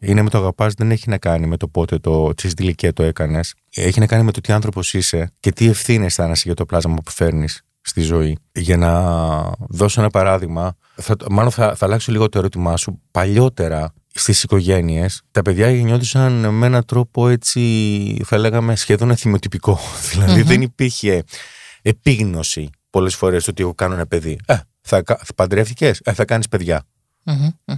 είναι 0.00 0.22
με 0.22 0.30
το 0.30 0.38
αγαπάς, 0.38 0.74
δεν 0.74 0.90
έχει 0.90 1.08
να 1.08 1.18
κάνει 1.18 1.46
με 1.46 1.56
το 1.56 1.68
πότε, 1.68 1.98
το, 1.98 2.34
τις 2.34 2.52
ηλικία 2.58 2.92
το 2.92 3.02
έκανες. 3.02 3.54
Έχει 3.74 4.00
να 4.00 4.06
κάνει 4.06 4.22
με 4.24 4.32
το 4.32 4.40
τι 4.40 4.52
άνθρωπος 4.52 4.94
είσαι 4.94 5.32
και 5.40 5.52
τι 5.52 5.68
ευθύνε 5.68 6.04
αισθάνεσαι 6.04 6.42
για 6.46 6.54
το 6.54 6.64
πλάσμα 6.64 6.94
που 6.94 7.10
φέρνεις 7.10 7.62
στη 7.80 8.00
ζωή. 8.00 8.38
Για 8.52 8.76
να 8.76 9.02
δώσω 9.68 10.00
ένα 10.00 10.10
παράδειγμα, 10.10 10.74
θα, 10.94 11.16
μάλλον 11.30 11.50
θα, 11.50 11.74
θα 11.74 11.86
αλλάξω 11.86 12.12
λίγο 12.12 12.28
το 12.28 12.38
ερώτημά 12.38 12.76
σου. 12.76 13.00
Παλιότερα 13.10 13.92
στις 14.14 14.42
οικογένειες, 14.42 15.22
τα 15.30 15.42
παιδιά 15.42 15.70
γεννιόντουσαν 15.70 16.54
με 16.54 16.66
έναν 16.66 16.84
τρόπο 16.84 17.28
έτσι, 17.28 18.22
θα 18.24 18.38
λέγαμε, 18.38 18.76
σχεδόν 18.76 19.10
εθιμοτυπικό. 19.10 19.78
δηλαδή 20.12 20.42
δεν 20.42 20.62
υπήρχε 20.62 21.24
επίγνωση 21.82 22.70
πολλές 22.90 23.14
φορές 23.14 23.48
ότι 23.48 23.62
εγώ 23.62 23.74
κάνω 23.74 23.94
ένα 23.94 24.06
παιδί. 24.06 24.38
Ε, 24.46 24.56
θα, 24.80 25.02
θα 25.06 25.34
παντρεύτηκες, 25.36 26.00
ε, 26.04 26.12
θα 26.12 26.24
κάνεις 26.24 26.48
παιδιά. 26.48 26.86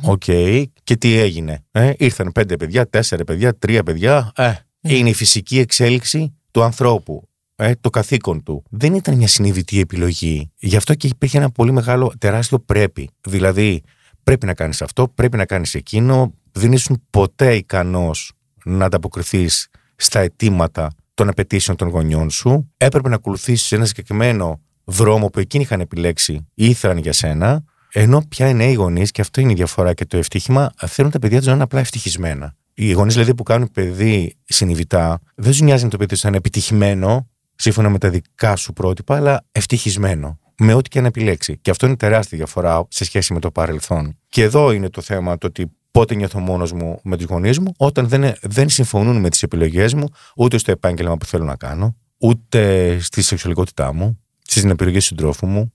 OK. 0.03 0.23
Okay. 0.27 0.65
Και 0.85 0.97
τι 0.97 1.19
έγινε. 1.19 1.65
Ε, 1.71 1.93
ήρθαν 1.97 2.33
πέντε 2.33 2.57
παιδιά, 2.57 2.89
τέσσερα 2.89 3.25
παιδιά, 3.25 3.59
τρία 3.59 3.83
παιδιά. 3.83 4.33
Ε, 4.37 4.53
Είναι 4.81 5.09
η 5.09 5.15
φυσική 5.15 5.59
εξέλιξη 5.59 6.35
του 6.51 6.63
ανθρώπου. 6.63 7.29
Ε, 7.57 7.73
το 7.81 7.91
καθήκον 7.91 8.43
του. 8.43 8.63
Δεν 8.71 8.95
ήταν 8.95 9.17
μια 9.17 9.29
συνειδητή 9.29 9.81
επιλογή. 9.81 10.51
Γι' 10.59 10.77
αυτό 10.77 10.95
και 10.95 11.07
υπήρχε 11.07 11.39
ένα 11.39 11.51
πολύ 11.51 11.73
μεγάλο, 11.73 12.13
τεράστιο 12.19 12.59
πρέπει. 12.59 13.11
Δηλαδή, 13.21 13.83
πρέπει 14.23 14.47
να 14.47 14.55
κάνεις 14.55 14.83
αυτό, 14.83 15.09
πρέπει 15.09 15.37
να 15.37 15.45
κάνεις 15.45 15.75
εκείνο. 15.75 16.35
Δεν 16.53 16.73
ήσουν 16.73 17.03
ποτέ 17.11 17.55
ικανός 17.55 18.33
να 18.65 18.85
ανταποκριθείς 18.85 19.69
στα 19.97 20.21
αιτήματα 20.21 20.91
των 21.15 21.29
απαιτήσεων 21.29 21.77
των 21.77 21.89
γονιών 21.89 22.31
σου. 22.31 22.73
Έπρεπε 22.77 23.09
να 23.09 23.15
ακολουθήσεις 23.15 23.73
ένα 23.73 23.85
συγκεκριμένο 23.85 24.61
δρόμο 24.85 25.27
που 25.27 25.39
εκείνοι 25.39 25.63
είχαν 25.63 25.81
επιλέξει 25.81 26.33
ή 26.55 26.67
ήθελαν 26.69 26.99
για 26.99 27.13
σένα. 27.13 27.65
Ενώ 27.97 28.23
πια 28.29 28.49
οι 28.49 28.55
νέοι 28.55 28.73
γονείς, 28.73 29.11
και 29.11 29.21
αυτό 29.21 29.41
είναι 29.41 29.53
η 29.53 29.55
διαφορά 29.55 29.95
και 29.95 30.05
το 30.07 30.17
ευτύχημα, 30.17 30.73
θέλουν 30.87 31.11
τα 31.11 31.19
παιδιά 31.19 31.39
τους 31.39 31.47
να 31.47 31.53
είναι 31.53 31.63
απλά 31.63 31.81
ευτυχισμένα. 31.81 32.55
Οι 32.75 32.93
γονείς 32.93 33.13
δηλαδή 33.13 33.35
που 33.35 33.43
κάνουν 33.43 33.71
παιδί 33.73 34.37
συνειδητά, 34.45 35.21
δεν 35.35 35.51
τους 35.51 35.61
νοιάζει 35.61 35.85
με 35.85 35.91
το 35.91 35.97
παιδί 35.97 36.11
τους 36.13 36.23
να 36.23 36.29
είναι 36.29 36.39
επιτυχημένο, 36.39 37.29
σύμφωνα 37.55 37.89
με 37.89 37.99
τα 37.99 38.11
δικά 38.11 38.57
σου 38.57 38.73
πρότυπα, 38.73 39.17
αλλά 39.17 39.47
ευτυχισμένο. 39.53 40.39
Με 40.59 40.75
ό,τι 40.75 40.89
και 40.89 41.01
να 41.01 41.07
επιλέξει. 41.07 41.59
Και 41.59 41.71
αυτό 41.71 41.87
είναι 41.87 41.97
τεράστια 41.97 42.39
διαφορά 42.39 42.87
σε 42.91 43.05
σχέση 43.05 43.33
με 43.33 43.41
το 43.41 43.51
παρελθόν. 43.51 44.19
Και 44.29 44.43
εδώ 44.43 44.73
είναι 44.73 44.89
το 44.89 45.01
θέμα 45.01 45.39
το 45.39 45.47
ότι 45.47 45.71
πότε 45.91 46.15
νιώθω 46.15 46.39
μόνος 46.39 46.73
μου 46.73 47.01
με 47.03 47.17
τους 47.17 47.27
γονείς 47.27 47.59
μου, 47.59 47.73
όταν 47.77 48.09
δεν, 48.09 48.33
δεν 48.43 48.69
συμφωνούν 48.69 49.21
με 49.21 49.31
τις 49.31 49.43
επιλογές 49.43 49.95
μου, 49.95 50.09
ούτε 50.37 50.59
στο 50.59 50.71
επάγγελμα 50.71 51.17
που 51.17 51.25
θέλω 51.25 51.45
να 51.45 51.57
κάνω, 51.57 51.97
ούτε 52.19 52.99
στη 53.01 53.23
σεξουαλικότητά 53.23 53.93
μου, 53.93 54.19
στην 54.43 54.71
επιλογή 54.71 55.01
συντρόφου 55.01 55.47
μου. 55.47 55.73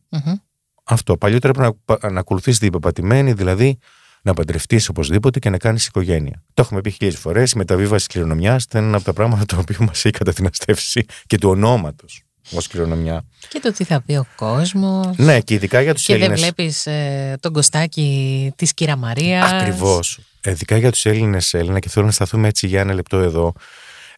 Αυτό. 0.90 1.18
Παλιότερα 1.18 1.54
πρέπει 1.54 1.76
να, 2.02 2.10
να 2.10 2.20
ακολουθήσει 2.20 2.60
την 2.60 2.72
πεπατημένη, 2.72 3.34
δηλαδή 3.34 3.78
να 4.22 4.34
παντρευτείς 4.34 4.90
οπωσδήποτε 4.90 5.40
και 5.40 5.50
να 5.50 5.58
κάνεις 5.58 5.86
οικογένεια. 5.86 6.44
Το 6.54 6.62
έχουμε 6.62 6.82
πει 6.82 6.92
χιλιάδε 6.92 7.18
φορές. 7.18 7.52
Η 7.52 7.58
μεταβίβαση 7.58 8.08
κληρονομιάς 8.08 8.64
ήταν 8.64 8.84
ένα 8.84 8.96
από 8.96 9.06
τα 9.06 9.14
πράγματα 9.14 9.46
τα 9.46 9.58
οποία 9.58 9.78
μας 9.80 10.06
έχει 10.06 10.18
κατά 10.18 10.34
την 10.34 10.48
αστεύση 10.52 11.06
και 11.26 11.38
του 11.38 11.50
ονόματος 11.50 12.24
ως 12.52 12.68
κληρονομιά. 12.68 13.26
Και 13.48 13.60
το 13.60 13.72
τι 13.72 13.84
θα 13.84 14.02
πει 14.02 14.14
ο 14.14 14.26
κόσμος. 14.36 15.18
Ναι, 15.18 15.42
και 15.42 15.54
ειδικά 15.54 15.82
για 15.82 15.94
τους 15.94 16.10
Έλληνε. 16.10 16.28
Και 16.28 16.34
δεν 16.34 16.40
βλέπεις 16.42 16.86
ε, 16.86 17.38
τον 17.40 17.54
Κωστάκη 17.54 18.52
της 18.56 18.74
Κύρα 18.74 18.96
Μαρίας. 18.96 19.52
Ακριβώς. 19.52 20.20
Ειδικά 20.44 20.78
για 20.78 20.92
τους 20.92 21.06
Έλληνες, 21.06 21.54
Έλληνα, 21.54 21.80
και 21.80 21.90
θέλω 21.90 22.06
να 22.06 22.12
σταθούμε 22.12 22.48
έτσι 22.48 22.68
για 22.68 22.80
ένα 22.80 22.94
λεπτό 22.94 23.18
εδώ. 23.18 23.54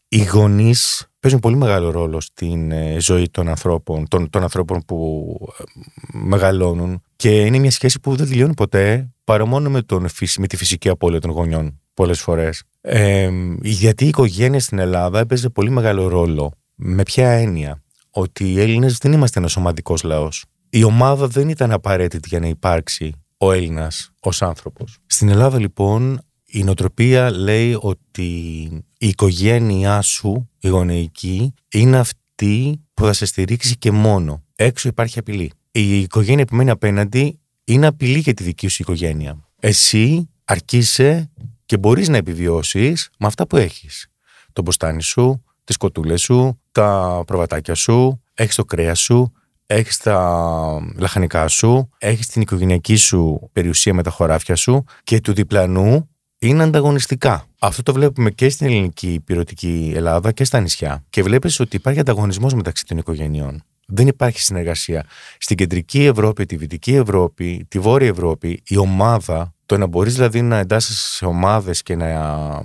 Οι 0.07 0.23
γονείς 0.23 1.05
παίζουν 1.21 1.39
πολύ 1.39 1.55
μεγάλο 1.55 1.91
ρόλο 1.91 2.21
στην 2.21 2.71
ε, 2.71 2.99
ζωή 2.99 3.29
των 3.29 3.47
ανθρώπων, 3.47 4.07
των, 4.07 4.29
των 4.29 4.43
ανθρώπων 4.43 4.83
που 4.85 5.27
ε, 5.59 5.63
μεγαλώνουν 6.11 7.01
και 7.15 7.45
είναι 7.45 7.57
μια 7.57 7.71
σχέση 7.71 7.99
που 7.99 8.15
δεν 8.15 8.27
τελειώνει 8.27 8.53
ποτέ 8.53 9.09
παρά 9.23 9.45
μόνο 9.45 9.69
με, 9.69 9.81
τον, 9.81 10.05
με 10.37 10.47
τη 10.47 10.57
φυσική 10.57 10.89
απώλεια 10.89 11.19
των 11.19 11.31
γονιών 11.31 11.79
πολλές 11.93 12.21
φορές. 12.21 12.63
Ε, 12.81 13.29
γιατί 13.61 14.05
η 14.05 14.07
οικογένεια 14.07 14.59
στην 14.59 14.79
Ελλάδα 14.79 15.19
έπαιζε 15.19 15.49
πολύ 15.49 15.69
μεγάλο 15.69 16.07
ρόλο. 16.07 16.51
Με 16.75 17.03
ποια 17.03 17.29
έννοια; 17.29 17.83
Ότι 18.09 18.51
οι 18.51 18.59
Έλληνες 18.59 18.97
δεν 18.97 19.11
είμαστε 19.11 19.39
ένας 19.39 19.55
ομαδικός 19.55 20.03
λαός. 20.03 20.45
Η 20.69 20.83
ομάδα 20.83 21.27
δεν 21.27 21.49
ήταν 21.49 21.71
απαραίτητη 21.71 22.27
για 22.27 22.39
να 22.39 22.47
υπάρξει 22.47 23.13
ο 23.37 23.51
Έλληνας 23.51 24.11
ως 24.19 24.41
άνθρωπος. 24.41 24.97
Στην 25.05 25.29
Ελλάδα 25.29 25.59
λοιπόν 25.59 26.21
η 26.51 26.63
νοοτροπία 26.63 27.31
λέει 27.31 27.77
ότι 27.79 28.23
η 28.97 29.07
οικογένειά 29.07 30.01
σου, 30.01 30.49
η 30.59 30.67
γονεϊκή, 30.67 31.53
είναι 31.71 31.97
αυτή 31.97 32.81
που 32.93 33.05
θα 33.05 33.13
σε 33.13 33.25
στηρίξει 33.25 33.77
και 33.77 33.91
μόνο. 33.91 34.43
Έξω 34.55 34.87
υπάρχει 34.87 35.19
απειλή. 35.19 35.51
Η 35.71 35.99
οικογένεια 35.99 36.45
που 36.45 36.55
μένει 36.55 36.69
απέναντι 36.69 37.39
είναι 37.63 37.87
απειλή 37.87 38.19
για 38.19 38.33
τη 38.33 38.43
δική 38.43 38.67
σου 38.67 38.81
οικογένεια. 38.81 39.49
Εσύ 39.59 40.29
αρκείσαι 40.45 41.31
και 41.65 41.77
μπορείς 41.77 42.09
να 42.09 42.17
επιβιώσεις 42.17 43.09
με 43.19 43.27
αυτά 43.27 43.47
που 43.47 43.57
έχεις. 43.57 44.07
Το 44.53 44.61
μποστάνι 44.61 45.01
σου, 45.01 45.43
τις 45.63 45.77
κοτούλες 45.77 46.21
σου, 46.21 46.59
τα 46.71 47.21
προβατάκια 47.27 47.75
σου, 47.75 48.21
έχεις 48.33 48.55
το 48.55 48.65
κρέας 48.65 48.99
σου, 48.99 49.31
έχεις 49.65 49.97
τα 49.97 50.91
λαχανικά 50.97 51.47
σου, 51.47 51.89
έχεις 51.97 52.27
την 52.27 52.41
οικογενειακή 52.41 52.95
σου 52.95 53.49
περιουσία 53.53 53.93
με 53.93 54.03
τα 54.03 54.09
χωράφια 54.09 54.55
σου 54.55 54.83
και 55.03 55.19
του 55.19 55.33
διπλανού 55.33 56.09
είναι 56.47 56.63
ανταγωνιστικά. 56.63 57.45
Αυτό 57.59 57.83
το 57.83 57.93
βλέπουμε 57.93 58.31
και 58.31 58.49
στην 58.49 58.67
ελληνική 58.67 59.21
πυρωτική 59.25 59.91
Ελλάδα 59.95 60.31
και 60.31 60.43
στα 60.43 60.59
νησιά. 60.59 61.03
Και 61.09 61.23
βλέπεις 61.23 61.59
ότι 61.59 61.75
υπάρχει 61.75 61.99
ανταγωνισμός 61.99 62.53
μεταξύ 62.53 62.85
των 62.85 62.97
οικογενειών. 62.97 63.63
Δεν 63.87 64.07
υπάρχει 64.07 64.39
συνεργασία. 64.41 65.05
Στην 65.37 65.57
κεντρική 65.57 66.03
Ευρώπη, 66.05 66.45
τη 66.45 66.55
δυτική 66.55 66.95
Ευρώπη, 66.95 67.65
τη 67.67 67.79
βόρεια 67.79 68.07
Ευρώπη, 68.07 68.61
η 68.67 68.77
ομάδα, 68.77 69.53
το 69.65 69.77
να 69.77 69.85
μπορείς 69.85 70.13
δηλαδή 70.13 70.41
να 70.41 70.57
εντάσσει 70.57 70.93
σε 70.93 71.25
ομάδες 71.25 71.81
και 71.81 71.95
να 71.95 72.59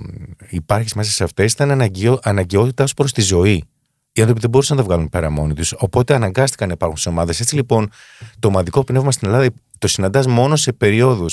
υπάρχεις 0.48 0.94
μέσα 0.94 1.10
σε 1.10 1.24
αυτές, 1.24 1.52
ήταν 1.52 1.70
αναγκαίο, 1.70 2.18
αναγκαιότητα 2.22 2.84
ω 2.84 2.94
προς 2.96 3.12
τη 3.12 3.20
ζωή. 3.20 3.64
Οι 4.12 4.20
άνθρωποι 4.20 4.40
δεν 4.40 4.50
μπορούσαν 4.50 4.76
να 4.76 4.82
τα 4.82 4.88
βγάλουν 4.88 5.08
πέρα 5.08 5.30
μόνοι 5.30 5.54
τους. 5.54 5.74
Οπότε 5.78 6.14
αναγκάστηκαν 6.14 6.68
να 6.68 6.74
υπάρχουν 6.74 6.98
σε 6.98 7.08
ομάδες. 7.08 7.40
Έτσι 7.40 7.54
λοιπόν, 7.54 7.90
το 8.38 8.48
ομαδικό 8.48 8.84
πνεύμα 8.84 9.12
στην 9.12 9.28
Ελλάδα 9.28 9.50
το 9.78 9.88
συναντάς 9.88 10.26
μόνο 10.26 10.56
σε 10.56 10.72
περίοδου 10.72 11.26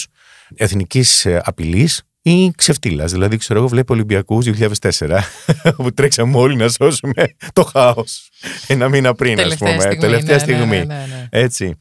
εθνικής 0.56 1.26
ε, 1.26 1.42
απειλής 1.44 2.04
ή 2.25 2.51
ξεφτύλας. 2.51 3.12
Δηλαδή, 3.12 3.38
ξέρω 3.38 3.60
εγώ, 3.60 3.68
βλέπω 3.68 3.94
Ολυμπιακούς 3.94 4.46
2004, 4.46 5.20
όπου 5.77 5.94
τρέξαμε 5.94 6.38
όλοι 6.38 6.56
να 6.56 6.70
σώσουμε 6.70 7.36
το 7.53 7.63
χάος. 7.63 8.30
Ένα 8.68 8.89
μήνα 8.89 9.13
πριν, 9.13 9.39
ας 9.39 9.58
πούμε. 9.58 9.80
Στιγμή, 9.80 9.98
τελευταία 9.98 10.36
ναι, 10.36 10.42
στιγμή. 10.42 10.77
Ναι, 10.77 10.84
ναι, 10.84 11.06
ναι. 11.10 11.27
Έτσι. 11.30 11.75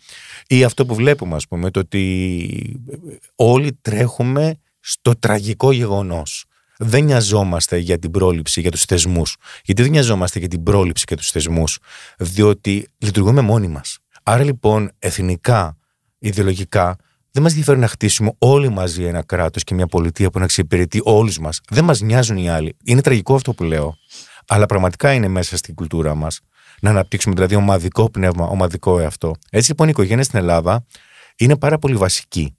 Ή 0.47 0.65
αυτό 0.65 0.87
που 0.87 0.95
βλέπουμε, 0.95 1.37
ας 1.37 1.47
πούμε, 1.49 1.71
το 1.71 1.81
ότι 1.81 2.81
όλοι 3.35 3.79
τρέχουμε 3.83 4.55
στο 4.81 5.19
τραγικό 5.19 5.73
γεγονός. 5.73 6.45
Δεν 6.77 7.05
νοιαζόμαστε 7.05 7.77
για 7.77 7.99
την 7.99 8.11
πρόληψη, 8.11 8.61
για 8.61 8.71
τους 8.71 8.85
θεσμούς. 8.85 9.37
Γιατί 9.65 9.83
δεν 9.83 9.91
νοιαζόμαστε 9.91 10.39
για 10.39 10.49
την 10.49 10.63
πρόληψη 10.63 11.05
και 11.05 11.15
τους 11.17 11.31
θεσμούς, 11.31 11.79
διότι 12.19 12.89
λειτουργούμε 12.99 13.41
μόνοι 13.41 13.69
μας. 13.69 13.99
Άρα 14.23 14.45
λοιπόν, 14.45 14.91
εθνικά, 14.99 15.77
ιδεολογικά, 16.19 16.97
δεν 17.33 17.43
μας 17.43 17.51
ενδιαφέρει 17.51 17.79
να 17.79 17.87
χτίσουμε 17.87 18.33
όλοι 18.39 18.69
μαζί 18.69 19.05
ένα 19.05 19.23
κράτος 19.23 19.65
και 19.65 19.75
μια 19.75 19.87
πολιτεία 19.87 20.31
που 20.31 20.39
να 20.39 20.45
εξυπηρετεί 20.45 21.01
όλους 21.03 21.39
μας. 21.39 21.61
Δεν 21.69 21.85
μας 21.85 22.01
νοιάζουν 22.01 22.37
οι 22.37 22.51
άλλοι. 22.51 22.77
Είναι 22.85 23.01
τραγικό 23.01 23.35
αυτό 23.35 23.55
που 23.55 23.65
λέω. 23.65 23.97
Αλλά 24.47 24.67
πραγματικά 24.67 25.13
είναι 25.13 25.29
μέσα 25.29 25.57
στην 25.57 25.75
κουλτούρα 25.75 26.15
μας. 26.15 26.41
Να 26.81 26.91
αναπτύξουμε 26.91 27.35
δηλαδή 27.35 27.55
ομαδικό 27.55 28.11
πνεύμα, 28.11 28.47
ομαδικό 28.47 28.99
εαυτό. 28.99 29.35
Έτσι 29.51 29.71
λοιπόν 29.71 29.87
η 29.87 29.91
οικογένεια 29.93 30.25
στην 30.25 30.39
Ελλάδα 30.39 30.87
είναι 31.37 31.57
πάρα 31.57 31.79
πολύ 31.79 31.95
βασική. 31.95 32.57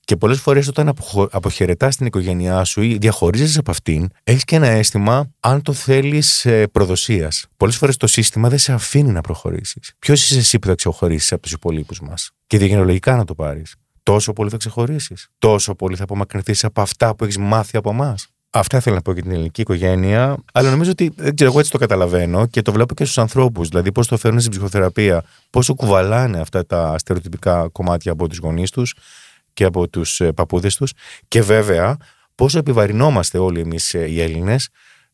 Και 0.00 0.16
πολλές 0.16 0.40
φορές 0.40 0.68
όταν 0.68 0.94
αποχαιρετάς 1.30 1.96
την 1.96 2.06
οικογένειά 2.06 2.64
σου 2.64 2.82
ή 2.82 2.96
διαχωρίζεσαι 2.98 3.58
από 3.58 3.70
αυτήν, 3.70 4.08
έχεις 4.22 4.44
και 4.44 4.56
ένα 4.56 4.66
αίσθημα 4.66 5.30
αν 5.40 5.62
το 5.62 5.72
θέλεις 5.72 6.46
προδοσίας. 6.72 7.46
Πολλές 7.56 7.76
φορές 7.76 7.96
το 7.96 8.06
σύστημα 8.06 8.48
δεν 8.48 8.58
σε 8.58 8.72
αφήνει 8.72 9.10
να 9.10 9.20
προχωρήσεις. 9.20 9.94
Ποιος 9.98 10.24
είσαι 10.24 10.38
εσύ 10.38 10.58
που 10.58 10.66
θα 10.66 10.74
ξεχωρίσεις 10.74 11.32
από 11.32 11.42
τους 11.42 11.52
υπολείπους 11.52 12.00
μας; 12.00 12.30
Και 12.46 12.58
διαγενολογικά 12.58 13.16
να 13.16 13.24
το 13.24 13.34
πάρεις 13.34 13.74
τόσο 14.06 14.32
πολύ 14.32 14.50
θα 14.50 14.56
ξεχωρίσεις. 14.56 15.28
Τόσο 15.38 15.74
πολύ 15.74 15.96
θα 15.96 16.02
απομακρυνθείς 16.02 16.64
από 16.64 16.80
αυτά 16.80 17.14
που 17.14 17.24
έχεις 17.24 17.38
μάθει 17.38 17.76
από 17.76 17.90
εμάς. 17.90 18.26
Αυτά 18.50 18.80
θέλω 18.80 18.94
να 18.94 19.02
πω 19.02 19.12
για 19.12 19.22
την 19.22 19.30
ελληνική 19.30 19.60
οικογένεια. 19.60 20.36
Αλλά 20.52 20.70
νομίζω 20.70 20.90
ότι 20.90 21.12
δεν 21.16 21.34
ξέρω, 21.34 21.50
εγώ 21.50 21.58
έτσι 21.58 21.70
το 21.70 21.78
καταλαβαίνω 21.78 22.46
και 22.46 22.62
το 22.62 22.72
βλέπω 22.72 22.94
και 22.94 23.04
στους 23.04 23.18
ανθρώπους. 23.18 23.68
Δηλαδή, 23.68 23.92
πώς 23.92 24.06
το 24.06 24.16
φέρνουν 24.16 24.40
στην 24.40 24.52
ψυχοθεραπεία, 24.52 25.24
πόσο 25.50 25.74
κουβαλάνε 25.74 26.40
αυτά 26.40 26.66
τα 26.66 26.98
στερεοτυπικά 26.98 27.68
κομμάτια 27.72 28.12
από 28.12 28.28
τους 28.28 28.38
γονείς 28.38 28.70
τους 28.70 28.94
και 29.52 29.64
από 29.64 29.88
τους 29.88 30.20
ε, 30.20 30.32
παππούδες 30.32 30.76
τους. 30.76 30.92
Και 31.28 31.42
βέβαια, 31.42 31.96
πόσο 32.34 32.58
επιβαρυνόμαστε 32.58 33.38
όλοι 33.38 33.60
εμείς 33.60 33.94
ε, 33.94 34.06
οι 34.06 34.20
Έλληνες 34.20 34.68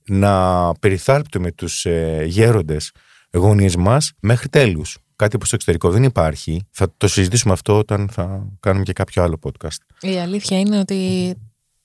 να 0.06 0.72
περιθάλπτουμε 0.80 1.52
τους 1.52 1.84
ε, 1.84 2.24
γέροντες 2.26 2.92
γονείς 3.32 3.76
μας 3.76 4.12
μέχρι 4.20 4.48
τέλους 4.48 4.96
κάτι 5.22 5.38
που 5.38 5.46
στο 5.46 5.54
εξωτερικό 5.54 5.90
δεν 5.90 6.02
υπάρχει. 6.02 6.66
Θα 6.70 6.92
το 6.96 7.08
συζητήσουμε 7.08 7.52
αυτό 7.52 7.78
όταν 7.78 8.08
θα 8.12 8.46
κάνουμε 8.60 8.84
και 8.84 8.92
κάποιο 8.92 9.22
άλλο 9.22 9.38
podcast. 9.42 9.76
Η 10.00 10.18
αλήθεια 10.18 10.58
είναι 10.58 10.78
ότι 10.78 11.34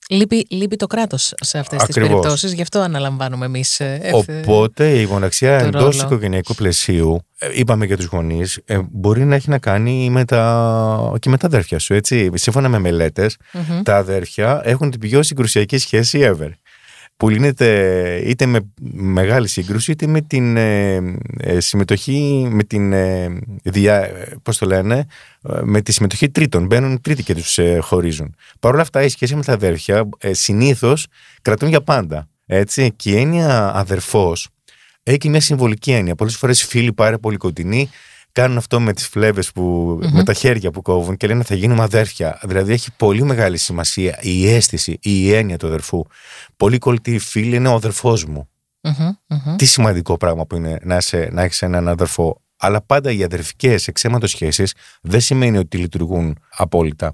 λείπει, 0.09 0.47
λείπει 0.49 0.75
το 0.75 0.87
κράτος 0.87 1.33
σε 1.41 1.57
αυτές 1.57 1.81
Ακριβώς. 1.81 2.07
τις 2.07 2.17
περιπτώσεις, 2.17 2.53
γι' 2.53 2.61
αυτό 2.61 2.79
αναλαμβάνουμε 2.79 3.45
εμείς. 3.45 3.79
Ε, 3.79 4.11
Οπότε 4.13 4.99
η 4.99 5.03
γοναξιά 5.03 5.57
εντός 5.57 6.01
οικογενειακού 6.01 6.53
πλαισίου, 6.53 7.19
ε, 7.39 7.49
είπαμε 7.53 7.85
για 7.85 7.97
τους 7.97 8.05
γονείς, 8.05 8.59
ε, 8.65 8.79
μπορεί 8.91 9.25
να 9.25 9.35
έχει 9.35 9.49
να 9.49 9.57
κάνει 9.57 10.09
με 10.09 10.25
τα... 10.25 11.13
και 11.19 11.29
με 11.29 11.37
τα 11.37 11.47
αδέρφια 11.47 11.79
σου. 11.79 11.93
Έτσι. 11.93 12.29
Σύμφωνα 12.33 12.69
με 12.69 12.79
μελετες 12.79 13.37
τα 13.83 13.97
αδέρφια 13.97 14.61
έχουν 14.63 14.91
την 14.91 14.99
πιο 14.99 15.23
συγκρουσιακή 15.23 15.77
σχέση 15.77 16.19
ever 16.23 16.49
που 17.17 17.29
λύνεται 17.29 18.21
είτε 18.25 18.45
με 18.45 18.59
μεγάλη 18.93 19.47
σύγκρουση 19.47 19.91
είτε 19.91 20.07
με 20.07 20.21
την 20.21 20.57
ε, 20.57 20.95
ε, 21.37 21.59
συμμετοχή, 21.59 22.47
με 22.51 22.63
την, 22.63 22.93
ε, 22.93 23.39
δια, 23.63 24.09
πώς 24.43 24.57
το 24.57 24.65
λένε, 24.65 25.05
με 25.63 25.81
τη 25.81 25.91
συμμετοχή 25.91 26.29
τρίτων. 26.29 26.65
Μπαίνουν 26.65 27.01
τρίτοι 27.01 27.23
και 27.23 27.35
τους 27.35 27.59
χωρίζουν. 27.79 28.35
Παρ' 28.59 28.73
όλα 28.73 28.81
αυτά 28.81 29.03
η 29.03 29.09
σχέση 29.09 29.35
με 29.35 29.43
τα 29.43 29.53
αδέρφια 29.53 30.09
συνήθως 30.31 31.07
κρατούν 31.41 31.69
για 31.69 31.81
πάντα. 31.81 32.27
Έτσι. 32.45 32.93
Και 32.95 33.11
η 33.11 33.17
έννοια 33.17 33.75
αδερφός 33.75 34.49
έχει 35.03 35.17
και 35.17 35.29
μια 35.29 35.41
συμβολική 35.41 35.91
έννοια. 35.91 36.15
Πολλές 36.15 36.37
φορές 36.37 36.63
φίλοι 36.63 36.93
πάρα 36.93 37.19
πολύ 37.19 37.37
κοντινοί 37.37 37.89
κάνουν 38.41 38.57
αυτό 38.57 38.79
με 38.79 38.93
τις 38.93 39.07
φλέβες 39.07 39.51
που, 39.51 39.97
με 40.11 40.23
τα 40.23 40.33
χέρια 40.33 40.71
που 40.71 40.81
κόβουν 40.81 41.17
και 41.17 41.27
λένε 41.27 41.43
θα 41.43 41.55
γίνουμε 41.55 41.83
αδέρφια. 41.83 42.39
Δηλαδή 42.43 42.73
έχει 42.73 42.91
πολύ 42.97 43.23
μεγάλη 43.23 43.57
σημασία 43.57 44.17
η 44.21 44.49
αίσθηση, 44.49 44.97
η 45.01 45.33
έννοια 45.33 45.57
του 45.57 45.67
αδερφού. 45.67 46.03
Πολύ 46.57 46.77
κολλητή 46.77 47.19
φίλη 47.19 47.55
είναι 47.55 47.67
ο 47.67 47.73
αδερφός 47.73 48.25
μου. 48.25 48.49
Τι 49.55 49.65
σημαντικό 49.65 50.17
πράγμα 50.17 50.45
που 50.45 50.55
είναι 50.55 50.79
να, 50.83 51.01
σε, 51.01 51.29
να 51.31 51.41
έχεις 51.41 51.61
έναν 51.61 51.87
αδερφό. 51.87 52.41
Αλλά 52.59 52.81
πάντα 52.81 53.11
οι 53.11 53.23
αδερφικές 53.23 53.87
εξαίματος 53.87 54.29
σχέσεις 54.29 54.73
δεν 55.01 55.21
σημαίνει 55.21 55.57
ότι 55.57 55.77
λειτουργούν 55.77 56.37
απόλυτα. 56.57 57.09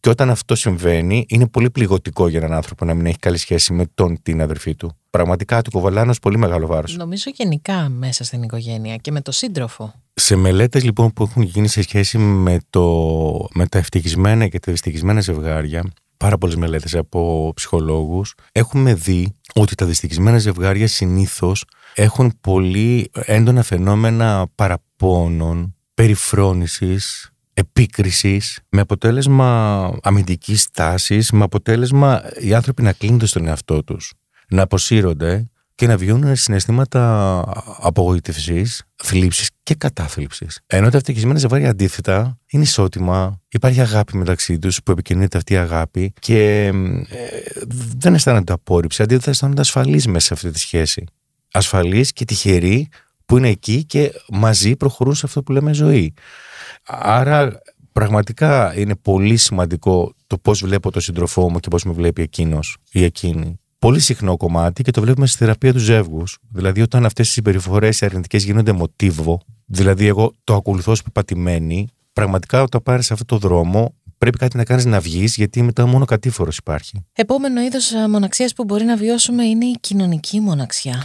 Και 0.00 0.08
όταν 0.08 0.30
αυτό 0.30 0.54
συμβαίνει, 0.54 1.24
είναι 1.28 1.46
πολύ 1.46 1.70
πληγωτικό 1.70 2.28
για 2.28 2.38
έναν 2.38 2.52
άνθρωπο 2.52 2.84
να 2.84 2.94
μην 2.94 3.06
έχει 3.06 3.18
καλή 3.18 3.36
σχέση 3.36 3.72
με 3.72 3.86
τον 3.94 4.22
την 4.22 4.40
αδερφή 4.40 4.74
του. 4.74 4.96
Πραγματικά 5.10 5.62
του 5.62 5.70
κοβαλάνε 5.70 6.14
πολύ 6.22 6.38
μεγάλο 6.38 6.66
βάρος. 6.66 6.96
Νομίζω 6.96 7.30
γενικά 7.34 7.88
μέσα 7.88 8.24
στην 8.24 8.42
οικογένεια 8.42 8.96
και 8.96 9.10
με 9.10 9.20
το 9.20 9.32
σύντροφο. 9.32 9.94
Σε 10.18 10.36
μελέτες 10.36 10.84
λοιπόν 10.84 11.12
που 11.12 11.22
έχουν 11.22 11.42
γίνει 11.42 11.68
σε 11.68 11.82
σχέση 11.82 12.18
με, 12.18 12.58
το, 12.70 13.48
με 13.54 13.66
τα 13.66 13.78
ευτυχισμένα 13.78 14.48
και 14.48 14.58
τα 14.58 14.72
δυστυχισμένα 14.72 15.20
ζευγάρια, 15.20 15.92
πάρα 16.16 16.38
πολλές 16.38 16.56
μελέτες 16.56 16.94
από 16.94 17.52
ψυχολόγους, 17.54 18.34
έχουμε 18.52 18.94
δει 18.94 19.36
ότι 19.54 19.74
τα 19.74 19.86
δυστυχισμένα 19.86 20.38
ζευγάρια 20.38 20.88
συνήθως 20.88 21.64
έχουν 21.94 22.32
πολύ 22.40 23.10
έντονα 23.12 23.62
φαινόμενα 23.62 24.46
παραπώνων, 24.54 25.74
περιφρόνησης, 25.94 27.30
επίκρισης, 27.54 28.60
με 28.68 28.80
αποτέλεσμα 28.80 29.98
αμυντικής 30.02 30.70
τάσης, 30.70 31.30
με 31.30 31.44
αποτέλεσμα 31.44 32.22
οι 32.40 32.54
άνθρωποι 32.54 32.82
να 32.82 32.92
κλείνονται 32.92 33.26
στον 33.26 33.46
εαυτό 33.46 33.84
τους, 33.84 34.12
να 34.48 34.62
αποσύρονται 34.62 35.50
και 35.76 35.86
να 35.86 35.96
βιώνουν 35.96 36.36
συναισθήματα 36.36 37.40
απογοήτευση, 37.80 38.66
θλίψης 38.96 39.50
και 39.62 39.74
κατάθλιψης. 39.74 40.60
Ενώ 40.66 40.90
τα 40.90 40.96
ευτυχισμένα 40.96 41.38
ζευγάρια 41.38 41.70
αντίθετα 41.70 42.38
είναι 42.46 42.62
ισότιμα, 42.62 43.40
υπάρχει 43.48 43.80
αγάπη 43.80 44.16
μεταξύ 44.16 44.58
τους 44.58 44.82
που 44.82 44.90
επικοινωνείται 44.90 45.36
αυτή 45.36 45.52
η 45.52 45.56
αγάπη 45.56 46.12
και 46.18 46.66
ε, 46.66 46.72
δεν 47.96 48.14
αισθάνονται 48.14 48.52
απόρριψη, 48.52 49.02
αντίθετα 49.02 49.30
αισθάνονται 49.30 49.60
ασφαλείς 49.60 50.06
μέσα 50.06 50.26
σε 50.26 50.34
αυτή 50.34 50.50
τη 50.50 50.58
σχέση. 50.58 51.04
Ασφαλείς 51.52 52.12
και 52.12 52.24
τυχεροί 52.24 52.88
που 53.26 53.36
είναι 53.36 53.48
εκεί 53.48 53.84
και 53.84 54.12
μαζί 54.28 54.76
προχωρούν 54.76 55.14
σε 55.14 55.26
αυτό 55.26 55.42
που 55.42 55.52
λέμε 55.52 55.72
ζωή. 55.72 56.14
Άρα 56.86 57.60
πραγματικά 57.92 58.78
είναι 58.78 58.96
πολύ 58.96 59.36
σημαντικό 59.36 60.14
το 60.26 60.38
πώς 60.38 60.60
βλέπω 60.60 60.90
τον 60.90 61.02
σύντροφό 61.02 61.50
μου 61.50 61.58
και 61.58 61.68
πώς 61.68 61.84
με 61.84 61.92
βλέπει 61.92 62.22
εκείνος 62.22 62.76
ή 62.90 63.04
εκείνη. 63.04 63.60
Πολύ 63.86 64.00
συχνό 64.00 64.36
κομμάτι 64.36 64.82
και 64.82 64.90
το 64.90 65.00
βλέπουμε 65.00 65.26
στη 65.26 65.38
θεραπεία 65.38 65.72
του 65.72 65.78
ζεύγους. 65.78 66.38
Δηλαδή, 66.48 66.82
όταν 66.82 67.04
αυτές 67.04 67.28
οι 67.28 67.32
συμπεριφορές 67.32 68.02
αρνητικές 68.02 68.44
γίνονται 68.44 68.72
μοτίβο, 68.72 69.40
δηλαδή 69.66 70.06
εγώ 70.06 70.32
το 70.44 70.54
ακολουθώ 70.54 70.92
ως 70.92 71.02
πεπατημένη, 71.02 71.88
πραγματικά 72.12 72.62
όταν 72.62 72.82
πάρεις 72.82 73.10
αυτό 73.10 73.24
το 73.24 73.36
δρόμο, 73.38 73.94
πρέπει 74.18 74.38
κάτι 74.38 74.56
να 74.56 74.64
κάνεις 74.64 74.84
να 74.84 75.00
βγεις, 75.00 75.36
γιατί 75.36 75.62
μετά 75.62 75.86
μόνο 75.86 76.04
κατήφορος 76.04 76.56
υπάρχει. 76.56 77.04
Επόμενο 77.12 77.60
είδος 77.60 77.92
μοναξίας 78.08 78.52
που 78.52 78.64
μπορεί 78.64 78.84
να 78.84 78.96
βιώσουμε 78.96 79.44
είναι 79.44 79.64
η 79.64 79.76
κοινωνική 79.80 80.40
μοναξιά. 80.40 81.02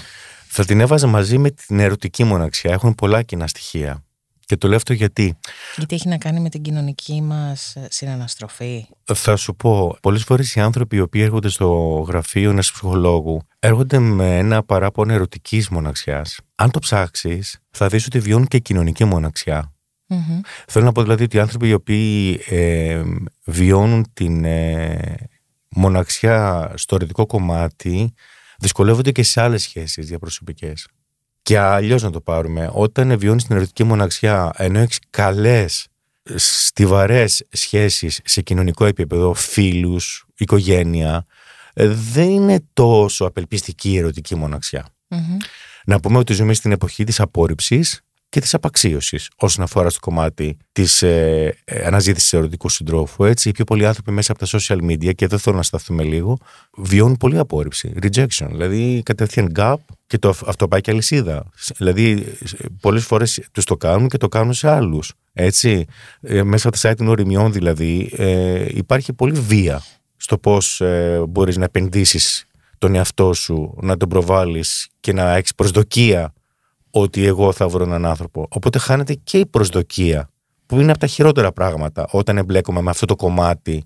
Θα 0.48 0.66
την 0.66 0.80
έβαζα 0.80 1.08
μαζί 1.08 1.38
με 1.38 1.50
την 1.50 1.80
ερωτική 1.80 2.24
μοναξιά. 2.24 2.72
Έχουν 2.72 2.96
πολλά 2.96 3.22
κοινά 3.22 3.48
στοιχεία. 3.48 4.04
Και 4.52 4.58
το 4.58 4.68
λέω 4.68 4.76
αυτό 4.76 4.94
γιατί. 4.94 5.38
Γιατί 5.76 5.96
έχει 5.96 6.08
να 6.08 6.18
κάνει 6.18 6.40
με 6.40 6.50
την 6.50 6.62
κοινωνική 6.62 7.22
μας 7.22 7.76
συναναστροφή. 7.90 8.86
Θα 9.14 9.36
σου 9.36 9.56
πω, 9.56 9.98
πολλές 10.02 10.24
φορές 10.24 10.56
οι 10.56 10.60
άνθρωποι 10.60 10.96
οι 10.96 11.00
οποίοι 11.00 11.22
έρχονται 11.26 11.50
στο 11.50 11.68
γραφείο 12.08 12.50
ενός 12.50 12.72
ψυχολόγου 12.72 13.42
έρχονται 13.60 14.00
με 14.00 14.38
ένα 14.38 14.64
παράπονο 14.64 15.14
ερωτικής 15.14 15.70
μοναξιάς. 15.70 16.40
Αν 16.56 16.72
το 16.72 16.80
ψάξεις, 16.80 17.60
θα 17.72 17.88
δεις 17.88 18.06
ότι 18.06 18.20
βιώνουν 18.20 18.48
και 18.48 18.60
κοινωνική 18.60 19.06
μοναξιά. 19.06 19.74
Mm-hmm. 20.10 20.40
Θέλω 20.68 20.86
να 20.86 20.92
πω 20.92 21.02
δηλαδή 21.02 21.24
ότι 21.24 21.38
οι 21.38 21.40
άνθρωποι 21.40 21.68
οι 21.68 21.74
οποίοι 21.74 22.42
ε, 22.50 23.02
βιώνουν 23.46 24.06
την 24.14 24.46
ε, 24.46 25.30
μοναξιά 25.70 26.72
στο 26.76 26.96
ερωτικό 26.96 27.26
κομμάτι 27.26 28.14
δυσκολεύονται 28.60 29.12
και 29.12 29.24
σε 29.24 29.42
άλλες 29.42 29.62
σχέσεις 29.62 30.08
διαπροσωπικές. 30.08 30.88
Και 31.42 31.58
αλλιώς 31.58 32.04
να 32.04 32.10
το 32.10 32.22
πάρουμε, 32.22 32.70
όταν 32.74 33.18
βιώνει 33.18 33.42
την 33.42 33.56
ερωτική 33.56 33.84
μοναξιά, 33.84 34.52
ενώ 34.56 34.80
έχεις 34.80 35.00
καλές, 35.10 35.88
στιβαρές 36.36 37.46
σχέσεις 37.52 38.20
σε 38.24 38.42
κοινωνικό 38.42 38.86
επίπεδο, 38.86 39.34
φίλους, 39.34 40.26
οικογένεια, 40.38 41.26
ε, 41.74 41.88
δεν 41.88 42.30
είναι 42.30 42.60
τόσο 42.74 43.26
απελπιστική 43.26 43.92
η 43.92 43.98
ερωτική 43.98 44.36
Να 45.86 46.00
πούμε 46.00 46.18
ότι 46.18 46.34
ζούμε 46.34 46.54
στην 46.54 46.72
εποχή 46.72 47.04
της 47.04 47.20
απόρριψης 47.20 48.02
και 48.32 48.40
της 48.40 48.54
απαξίωσης 48.54 49.30
όσον 49.36 49.64
αφορά 49.64 49.90
στο 49.90 50.00
κομμάτι 50.00 50.58
της 50.72 51.02
ε, 51.02 51.56
ε 51.66 51.86
αναζήτησης 51.86 52.34
ερωτικού 52.34 52.70
συντρόφου. 52.70 53.24
Έτσι, 53.24 53.50
οι 53.50 53.52
πιο 53.52 53.64
πολλοί 53.64 53.86
άνθρωποι 53.86 54.12
μέσα 54.12 54.32
από 54.32 54.46
τα 54.46 54.58
social 54.58 54.78
media, 54.78 55.16
και 55.16 55.26
εδώ 55.26 55.38
θέλω 55.38 55.56
να 55.56 55.64
σταθούμε 55.64 56.04
λίγο, 56.04 56.38
βιώνουν 56.78 57.18
πολύ 57.18 57.38
απόρριψη, 57.38 57.94
rejection. 58.02 58.48
Δηλαδή, 58.50 59.02
κατευθείαν 59.06 59.52
gap 59.56 59.76
και 60.08 60.18
το, 60.18 60.30
αυτό 60.46 60.68
πάει 60.68 60.82
και 60.82 60.92
αλυσίδα. 60.92 61.50
Δηλαδή, 61.78 62.38
πολλές 62.82 63.06
φορές 63.06 63.48
τους 63.52 63.66
το 63.66 63.78
κάνουν 63.78 64.08
και 64.08 64.18
το 64.18 64.28
κάνουν 64.28 64.54
σε 64.54 64.70
άλλους. 64.70 65.14
Έτσι, 65.34 65.86
ε, 66.22 66.44
μέσα 66.44 66.68
από 66.68 66.78
τα 66.78 66.92
site 66.92 66.96
των 66.98 67.08
οριμιών, 67.08 67.52
δηλαδή, 67.52 68.12
ε, 68.16 68.66
υπάρχει 68.68 69.14
πολύ 69.14 69.40
βία 69.40 69.84
στο 70.18 70.38
πώς 70.38 70.82
ε, 70.82 71.24
μπορείς 71.30 71.58
να 71.58 71.64
επενδύσεις 71.64 72.46
τον 72.78 72.96
εαυτό 72.96 73.34
σου, 73.34 73.78
να 73.82 73.98
τον 73.98 74.10
προβάλλεις 74.10 74.88
και 75.00 75.14
να 75.14 75.36
έχεις 75.36 75.56
προσδοκία 75.56 76.34
ότι 76.92 77.26
εγώ 77.26 77.52
θα 77.52 77.68
βρω 77.68 77.84
έναν 77.84 78.06
άνθρωπο. 78.06 78.48
Οπότε 78.50 78.80
χάνεται 78.80 79.14
και 79.14 79.38
η 79.38 79.46
προσδοκία, 79.46 80.30
που 80.66 80.80
είναι 80.80 80.92
από 80.92 81.00
τα 81.00 81.08
χειρότερα 81.08 81.52
πράγματα 81.52 82.08
όταν 82.12 82.38
εμπλέκομαι 82.38 82.82
με 82.82 82.90
αυτό 82.90 83.06
το 83.06 83.16
κομμάτι 83.16 83.84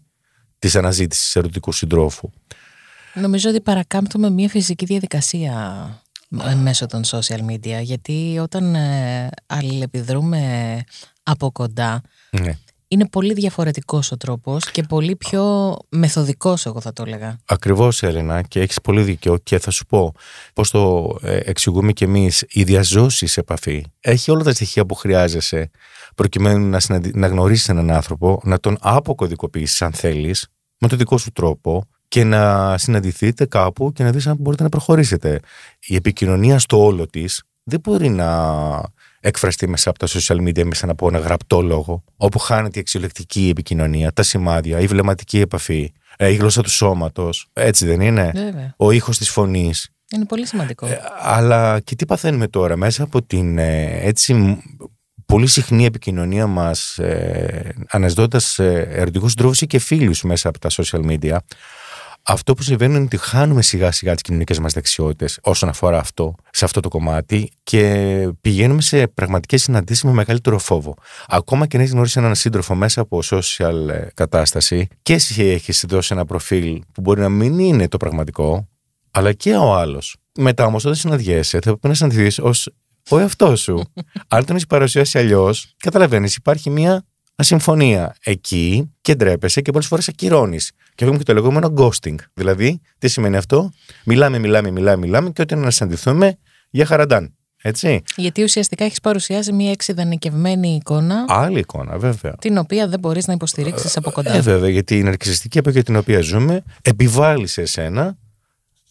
της 0.59 0.75
αναζήτησης 0.75 1.35
ερωτικού 1.35 1.71
συντρόφου. 1.71 2.29
Νομίζω 3.13 3.49
ότι 3.49 3.61
παρακάμπτουμε 3.61 4.29
μια 4.29 4.49
φυσική 4.49 4.85
διαδικασία 4.85 5.87
ε, 6.49 6.55
μέσω 6.55 6.85
των 6.85 7.01
social 7.05 7.39
media, 7.49 7.81
γιατί 7.81 8.39
όταν 8.41 8.75
ε, 8.75 9.29
αλληλεπιδρούμε 9.45 10.83
από 11.23 11.51
κοντά, 11.51 12.01
ναι 12.41 12.57
είναι 12.95 13.07
πολύ 13.07 13.33
διαφορετικός 13.33 14.11
ο 14.11 14.17
τρόπος 14.17 14.71
και 14.71 14.83
πολύ 14.83 15.15
πιο 15.15 15.75
μεθοδικός 15.89 16.65
εγώ 16.65 16.81
θα 16.81 16.93
το 16.93 17.03
έλεγα. 17.07 17.37
Ακριβώς 17.45 18.03
Έλενα 18.03 18.41
και 18.41 18.59
έχεις 18.59 18.81
πολύ 18.81 19.01
δίκιο 19.01 19.37
και 19.37 19.59
θα 19.59 19.71
σου 19.71 19.85
πω 19.85 20.13
πώς 20.53 20.71
το 20.71 21.15
ε, 21.21 21.39
εξηγούμε 21.43 21.91
κι 21.91 22.03
εμείς 22.03 22.45
η 22.49 22.63
διαζώση 22.63 23.27
σε 23.27 23.39
επαφή 23.39 23.85
έχει 23.99 24.31
όλα 24.31 24.43
τα 24.43 24.53
στοιχεία 24.53 24.85
που 24.85 24.95
χρειάζεσαι 24.95 25.69
προκειμένου 26.15 26.69
να, 26.69 26.79
συναντι... 26.79 27.11
να 27.15 27.27
γνωρίσεις 27.27 27.69
έναν 27.69 27.91
άνθρωπο, 27.91 28.39
να 28.43 28.59
τον 28.59 28.77
αποκωδικοποιήσεις 28.81 29.81
αν 29.81 29.93
θέλεις 29.93 30.47
με 30.77 30.87
τον 30.87 30.97
δικό 30.97 31.17
σου 31.17 31.31
τρόπο 31.31 31.83
και 32.07 32.23
να 32.23 32.77
συναντηθείτε 32.77 33.45
κάπου 33.45 33.91
και 33.91 34.03
να 34.03 34.11
δεις 34.11 34.27
αν 34.27 34.37
μπορείτε 34.39 34.63
να 34.63 34.69
προχωρήσετε. 34.69 35.39
Η 35.79 35.95
επικοινωνία 35.95 36.59
στο 36.59 36.83
όλο 36.83 37.07
της 37.07 37.43
δεν 37.63 37.79
μπορεί 37.79 38.09
να 38.09 38.27
εκφραστεί 39.25 39.67
μέσα 39.67 39.89
από 39.89 39.99
τα 39.99 40.07
social 40.07 40.47
media 40.47 40.63
μέσα 40.63 40.91
από 40.91 41.07
ένα 41.07 41.19
γραπτό 41.19 41.61
λόγο, 41.61 42.03
όπου 42.17 42.39
χάνεται 42.39 42.77
η 42.77 42.81
αξιολεκτική 42.81 43.47
επικοινωνία, 43.49 44.11
τα 44.11 44.23
σημάδια, 44.23 44.79
η 44.79 44.87
βλεμματική 44.87 45.39
επαφή, 45.39 45.93
ε, 46.17 46.29
η 46.29 46.35
γλώσσα 46.35 46.61
του 46.61 46.69
σώματος. 46.69 47.47
Έτσι 47.53 47.85
δεν 47.85 48.01
είναι; 48.01 48.31
Βέβαια. 48.35 48.73
Ο 48.77 48.91
ήχος 48.91 49.17
της 49.17 49.29
φωνής. 49.29 49.89
Είναι 50.15 50.25
πολύ 50.25 50.47
σημαντικό. 50.47 50.85
Ε, 50.87 50.99
αλλά 51.21 51.79
και 51.79 51.95
τι 51.95 52.05
παθαίνουμε 52.05 52.47
τώρα 52.47 52.75
μέσα 52.75 53.03
από 53.03 53.23
την 53.23 53.57
ε, 53.57 53.99
έτσι 54.01 54.57
πολύ 55.25 55.47
συχνή 55.47 55.85
επικοινωνία 55.85 56.47
μας 56.47 56.97
ε, 56.97 57.73
αναζητώντας 57.89 58.59
ε, 58.59 58.87
ερωτικούς 58.89 59.33
και 59.67 59.79
φίλους 59.79 60.23
μέσα 60.23 60.49
από 60.49 60.59
τα 60.59 60.69
social 60.71 61.05
media 61.05 61.37
αυτό 62.27 62.53
που 62.53 62.63
συμβαίνει 62.63 62.95
είναι 62.95 63.03
ότι 63.03 63.17
χάνουμε 63.17 63.61
σιγά 63.61 63.91
σιγά 63.91 64.13
τις 64.13 64.21
κοινωνικές 64.21 64.59
μας 64.59 64.73
δεξιότητες 64.73 65.39
όσον 65.41 65.69
αφορά 65.69 65.99
αυτό, 65.99 66.35
σε 66.51 66.65
αυτό 66.65 66.79
το 66.79 66.89
κομμάτι 66.89 67.51
και 67.63 68.29
πηγαίνουμε 68.41 68.81
σε 68.81 69.07
πραγματικές 69.07 69.61
συναντήσεις 69.61 70.03
με 70.03 70.11
μεγαλύτερο 70.11 70.59
φόβο. 70.59 70.95
Ακόμα 71.27 71.67
και 71.67 71.75
να 71.77 71.81
έχεις 71.81 71.93
γνωρίσει 71.93 72.19
έναν 72.19 72.35
σύντροφο 72.35 72.75
μέσα 72.75 73.01
από 73.01 73.19
social 73.23 73.87
ε, 73.89 74.07
κατάσταση 74.13 74.87
και 75.01 75.13
εσύ 75.13 75.43
έχεις 75.43 75.85
δώσει 75.87 76.13
ένα 76.13 76.25
προφίλ 76.25 76.81
που 76.91 77.01
μπορεί 77.01 77.21
να 77.21 77.29
μην 77.29 77.59
είναι 77.59 77.87
το 77.87 77.97
πραγματικό, 77.97 78.67
αλλά 79.11 79.33
και 79.33 79.55
ο 79.55 79.75
άλλος. 79.75 80.15
Μετά 80.37 80.65
όμως, 80.65 80.83
όταν 80.83 80.95
συναντιέσαι, 80.95 81.57
θα 81.57 81.69
πρέπει 81.69 81.87
να 81.87 81.93
συναντηθείς 81.93 82.39
ως 82.39 82.69
ο 83.09 83.19
εαυτός 83.19 83.61
σου. 83.61 83.83
Αν 84.27 84.45
τον 84.45 84.55
έχεις 84.55 84.67
παρουσιάσει 84.67 85.17
αλλιώς, 85.17 85.73
καταλαβαίνεις, 85.77 86.35
υπάρχει 86.35 86.69
μια 86.69 87.05
ασυμφωνία 87.35 88.15
εκεί 88.23 88.93
και 89.01 89.15
ντρέπεσαι 89.15 89.61
και 89.61 89.71
πολλές 89.71 89.87
φορές 89.87 90.07
ακυρώνεις. 90.07 90.71
Και 90.95 91.03
έχουμε 91.03 91.17
και 91.19 91.23
το 91.23 91.33
λεγόμενο 91.33 91.73
ghosting. 91.77 92.15
Δηλαδή, 92.33 92.81
τι 92.97 93.07
σημαίνει 93.07 93.37
αυτό, 93.37 93.71
μιλάμε, 94.05 94.39
μιλάμε, 94.39 94.71
μιλάμε, 94.71 95.05
μιλάμε 95.05 95.29
και 95.29 95.41
όταν 95.41 95.71
συναντηθούμε 95.71 96.37
για 96.69 96.85
χαραντάν. 96.85 97.33
Έτσι. 97.67 98.01
Γιατί 98.15 98.43
ουσιαστικά 98.43 98.85
έχεις 98.85 98.99
παρουσιάσει 98.99 99.51
μια 99.51 99.71
εξειδανικευμένη 99.71 100.75
εικόνα. 100.75 101.25
Άλλη 101.27 101.59
εικόνα, 101.59 101.97
βέβαια. 101.97 102.35
Την 102.39 102.57
οποία 102.57 102.87
δεν 102.87 102.99
μπορείς 102.99 103.27
να 103.27 103.33
υποστηρίξεις 103.33 103.97
από 103.97 104.11
κοντά. 104.11 104.33
Ε, 104.33 104.41
βέβαια, 104.41 104.69
γιατί 104.69 104.97
η 104.97 105.03
ναρκιστική 105.03 105.57
εποχή 105.57 105.83
την 105.83 105.95
οποία 105.95 106.21
ζούμε 106.21 106.63
επιβάλλει 106.81 107.47
σε 107.47 107.61
εσένα 107.61 108.17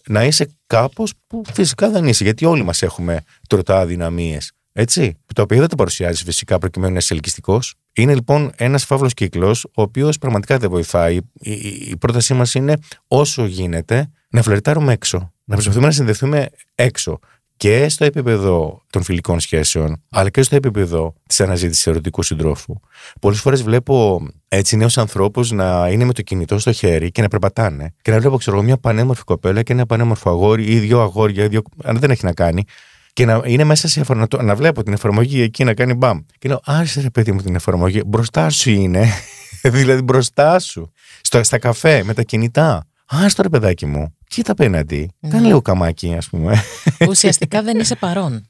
να 0.07 0.25
είσαι 0.25 0.49
κάπως 0.67 1.13
που 1.27 1.43
φυσικά 1.53 1.91
δεν 1.91 2.07
είσαι. 2.07 2.25
Γιατί 2.25 2.45
όλοι 2.45 2.63
μας 2.63 2.83
έχουμε 2.83 3.25
τροτά 3.49 3.79
αδυναμίες. 3.79 4.53
Έτσι. 4.77 5.17
Τα 5.35 5.43
οποία 5.43 5.59
δεν 5.59 5.69
τα 5.69 5.77
παρουσιάζει 5.77 6.25
φυσικά 6.25 6.59
προκειμένου 6.59 6.93
να 6.93 6.99
είσαι 6.99 7.15
ελκυστικός. 7.15 7.75
Είναι 7.93 8.15
λοιπόν 8.15 8.53
ένας 8.57 8.85
φαύλος 8.85 9.15
κύκλος, 9.15 9.65
ο 9.65 9.83
οποίος 9.83 10.19
πραγματικά 10.19 10.59
δεν 10.59 10.71
βοηθάει. 10.71 11.17
Η, 11.33 11.53
η, 11.91 11.97
πρότασή 11.97 12.35
μας 12.35 12.55
είναι 12.55 12.77
όσο 13.09 13.45
γίνεται 13.45 14.11
να 14.29 14.43
φλερτάρουμε 14.43 14.93
έξω. 14.93 15.33
Να 15.45 15.55
προσπαθούμε 15.55 15.87
να 15.87 15.93
συνδεθούμε 15.93 16.49
έξω. 16.75 17.19
Και 17.57 17.89
στο 17.89 18.05
επίπεδο 18.05 18.83
των 18.91 19.03
φιλικών 19.03 19.41
σχέσεων, 19.41 20.03
αλλά 20.09 20.31
και 20.31 20.43
στο 20.43 20.57
επίπεδο 20.57 21.15
της 21.29 21.41
αναζήτησης 21.41 21.87
ερωτικού 21.87 22.23
συντρόφου. 22.23 22.75
Πολλές 23.21 23.41
φορές 23.41 23.63
βλέπω 23.63 24.27
έτσι 24.49 24.77
νέους 24.77 24.99
ανθρώπους 24.99 25.51
να 25.51 25.89
είναι 25.91 26.05
με 26.05 26.13
το 26.13 26.23
κινητό 26.23 26.59
στο 26.59 26.73
χέρι 26.73 27.11
και 27.11 27.23
να 27.23 27.29
περπατάνε. 27.29 27.95
Και 28.03 28.11
να 28.11 28.19
βλέπω, 28.19 28.37
ξέρω 28.37 28.63
μια 28.63 28.77
πανέμορφη 28.77 29.25
κοπέλα 29.25 29.63
και 29.63 29.73
ένα 29.73 29.87
πανέμορφο 29.87 30.31
αγόρι 30.31 30.65
ή 30.65 30.79
δύο 30.79 31.01
αγόρια, 31.01 31.49
δύο... 31.49 31.63
αν 31.85 31.99
δεν 31.99 32.11
έχει 32.11 32.25
να 32.25 32.33
κάνει, 32.33 32.65
και 33.15 33.25
να 33.25 33.43
είναι 33.45 33.65
μέσα 33.65 33.89
σε 33.89 34.01
εφαρμογή, 34.01 34.29
να, 34.41 34.55
βλέπω 34.55 34.83
την 34.83 34.93
εφαρμογή 34.93 35.41
εκεί 35.41 35.65
να 35.65 35.75
κάνει 35.75 35.95
μπαμ. 35.95 36.19
Και 36.39 36.49
λέω, 36.49 36.61
άσε 36.65 37.01
ρε 37.01 37.11
παιδί 37.11 37.33
μου 37.33 37.43
την 37.43 37.55
εφαρμογή, 37.55 38.03
μπροστά 38.07 38.51
σου 38.51 38.71
είναι. 38.71 39.09
δηλαδή 39.63 40.03
μπροστά 40.03 40.59
σου. 40.59 40.93
Στο, 41.21 41.43
στα 41.43 41.59
καφέ, 41.59 42.03
με 42.03 42.15
τα 42.15 42.23
κινητά. 42.23 42.87
Άστο 43.07 43.43
ρε 43.43 43.49
παιδάκι 43.49 43.87
μου, 43.87 44.15
κοίτα 44.29 44.53
απέναντι. 44.53 45.11
Ναι. 45.21 45.31
Κάνε 45.31 45.47
λίγο 45.47 45.63
καμάκι, 45.63 46.15
ας 46.15 46.29
πούμε. 46.29 46.63
Ουσιαστικά 47.09 47.63
δεν 47.63 47.79
είσαι 47.79 47.95
παρόν. 47.95 48.47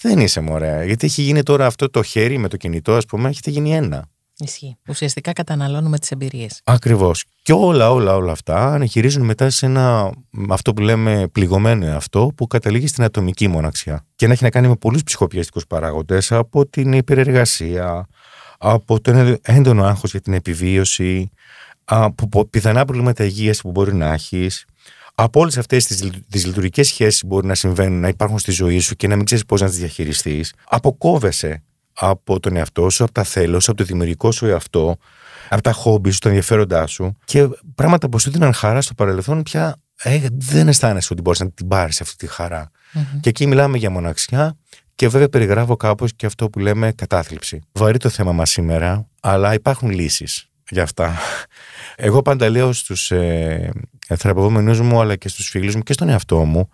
δεν 0.00 0.18
είσαι 0.18 0.40
μωρέ. 0.40 0.84
Γιατί 0.84 1.06
έχει 1.06 1.22
γίνει 1.22 1.42
τώρα 1.42 1.66
αυτό 1.66 1.90
το 1.90 2.02
χέρι 2.02 2.38
με 2.38 2.48
το 2.48 2.56
κινητό, 2.56 2.94
ας 2.94 3.04
πούμε, 3.06 3.28
έχετε 3.28 3.50
γίνει 3.50 3.74
ένα. 3.74 4.08
Ισχύει. 4.38 4.76
Ουσιαστικά 4.88 5.32
καταναλώνουμε 5.32 5.98
τις 5.98 6.10
εμπειρίες. 6.10 6.60
Ακριβώς. 6.64 7.24
Και 7.42 7.52
όλα, 7.52 7.90
όλα, 7.90 8.14
όλα 8.14 8.32
αυτά 8.32 8.72
ανεχειρίζουν 8.72 9.24
μετά 9.24 9.50
σε 9.50 9.66
ένα 9.66 10.12
αυτό 10.50 10.72
που 10.72 10.82
λέμε 10.82 11.28
πληγωμένο 11.32 11.86
εαυτό 11.86 12.30
που 12.36 12.46
καταλήγει 12.46 12.86
στην 12.86 13.04
ατομική 13.04 13.48
μοναξιά. 13.48 14.06
Και 14.16 14.26
να 14.26 14.32
έχει 14.32 14.42
να 14.42 14.50
κάνει 14.50 14.68
με 14.68 14.76
πολλούς 14.76 15.02
ψυχοπιαστικούς 15.02 15.66
παράγοντες 15.66 16.32
από 16.32 16.66
την 16.66 16.92
υπερεργασία, 16.92 18.06
από 18.58 19.00
το 19.00 19.38
έντονο 19.42 19.84
άγχος 19.84 20.10
για 20.10 20.20
την 20.20 20.32
επιβίωση, 20.32 21.30
από 21.84 22.44
πιθανά 22.44 22.84
προβλήματα 22.84 23.24
υγείας 23.24 23.60
που 23.60 23.70
μπορεί 23.70 23.94
να 23.94 24.12
έχεις, 24.12 24.64
από 25.14 25.40
όλες 25.40 25.58
αυτές 25.58 25.86
τις 26.30 26.46
λειτουργικές 26.46 26.86
σχέσεις 26.86 27.20
που 27.20 27.26
μπορεί 27.26 27.46
να 27.46 27.54
συμβαίνουν, 27.54 28.00
να 28.00 28.08
υπάρχουν 28.08 28.38
στη 28.38 28.52
ζωή 28.52 28.78
σου 28.78 28.94
και 28.94 29.08
να 29.08 29.16
μην 29.16 29.24
ξέρεις 29.24 29.44
πώς 29.44 29.60
να 29.60 29.68
τις 29.68 29.78
διαχειριστείς, 29.78 30.54
αποκόβεσαι 30.64 31.62
από 31.94 32.40
τον 32.40 32.56
εαυτό 32.56 32.90
σου, 32.90 33.04
από 33.04 33.12
τα 33.12 33.22
θέλω 33.22 33.60
σου, 33.60 33.70
από 33.70 33.80
το 33.80 33.86
δημιουργικό 33.86 34.32
σου 34.32 34.46
εαυτό, 34.46 34.96
από 35.48 35.62
τα 35.62 35.72
χόμπι 35.72 36.10
σου, 36.10 36.18
τα 36.18 36.28
ενδιαφέροντά 36.28 36.86
σου 36.86 37.16
και 37.24 37.48
πράγματα 37.74 38.08
που 38.08 38.18
σου 38.18 38.30
δίναν 38.30 38.52
χαρά 38.52 38.80
στο 38.80 38.94
παρελθόν 38.94 39.42
πια 39.42 39.76
ε, 40.02 40.26
δεν 40.32 40.68
αισθάνεσαι 40.68 41.08
ότι 41.12 41.22
μπορείς 41.22 41.40
να 41.40 41.50
την 41.50 41.68
πάρεις 41.68 42.00
αυτή 42.00 42.16
τη 42.16 42.26
χαρα 42.26 42.70
Και 43.20 43.28
εκεί 43.28 43.46
μιλάμε 43.46 43.78
για 43.78 43.90
μοναξιά 43.90 44.56
και 44.94 45.08
βέβαια 45.08 45.28
περιγράφω 45.28 45.76
κάπως 45.76 46.14
και 46.16 46.26
αυτό 46.26 46.50
που 46.50 46.58
λέμε 46.58 46.92
κατάθλιψη. 46.92 47.60
Βαρύ 47.72 47.98
το 47.98 48.08
θέμα 48.08 48.32
μας 48.32 48.50
σήμερα, 48.50 49.08
αλλά 49.20 49.54
υπάρχουν 49.54 49.90
λύσεις 49.90 50.48
για 50.70 50.82
αυτά. 50.82 51.16
Εγώ 51.96 52.22
πάντα 52.22 52.48
λέω 52.48 52.72
στους 52.72 53.10
ε, 53.10 53.70
θεραπευόμενους 54.16 54.80
μου 54.80 55.00
αλλά 55.00 55.16
και 55.16 55.28
στους 55.28 55.48
φίλους 55.48 55.74
μου 55.74 55.82
και 55.82 55.92
στον 55.92 56.08
εαυτό 56.08 56.44
μου 56.44 56.68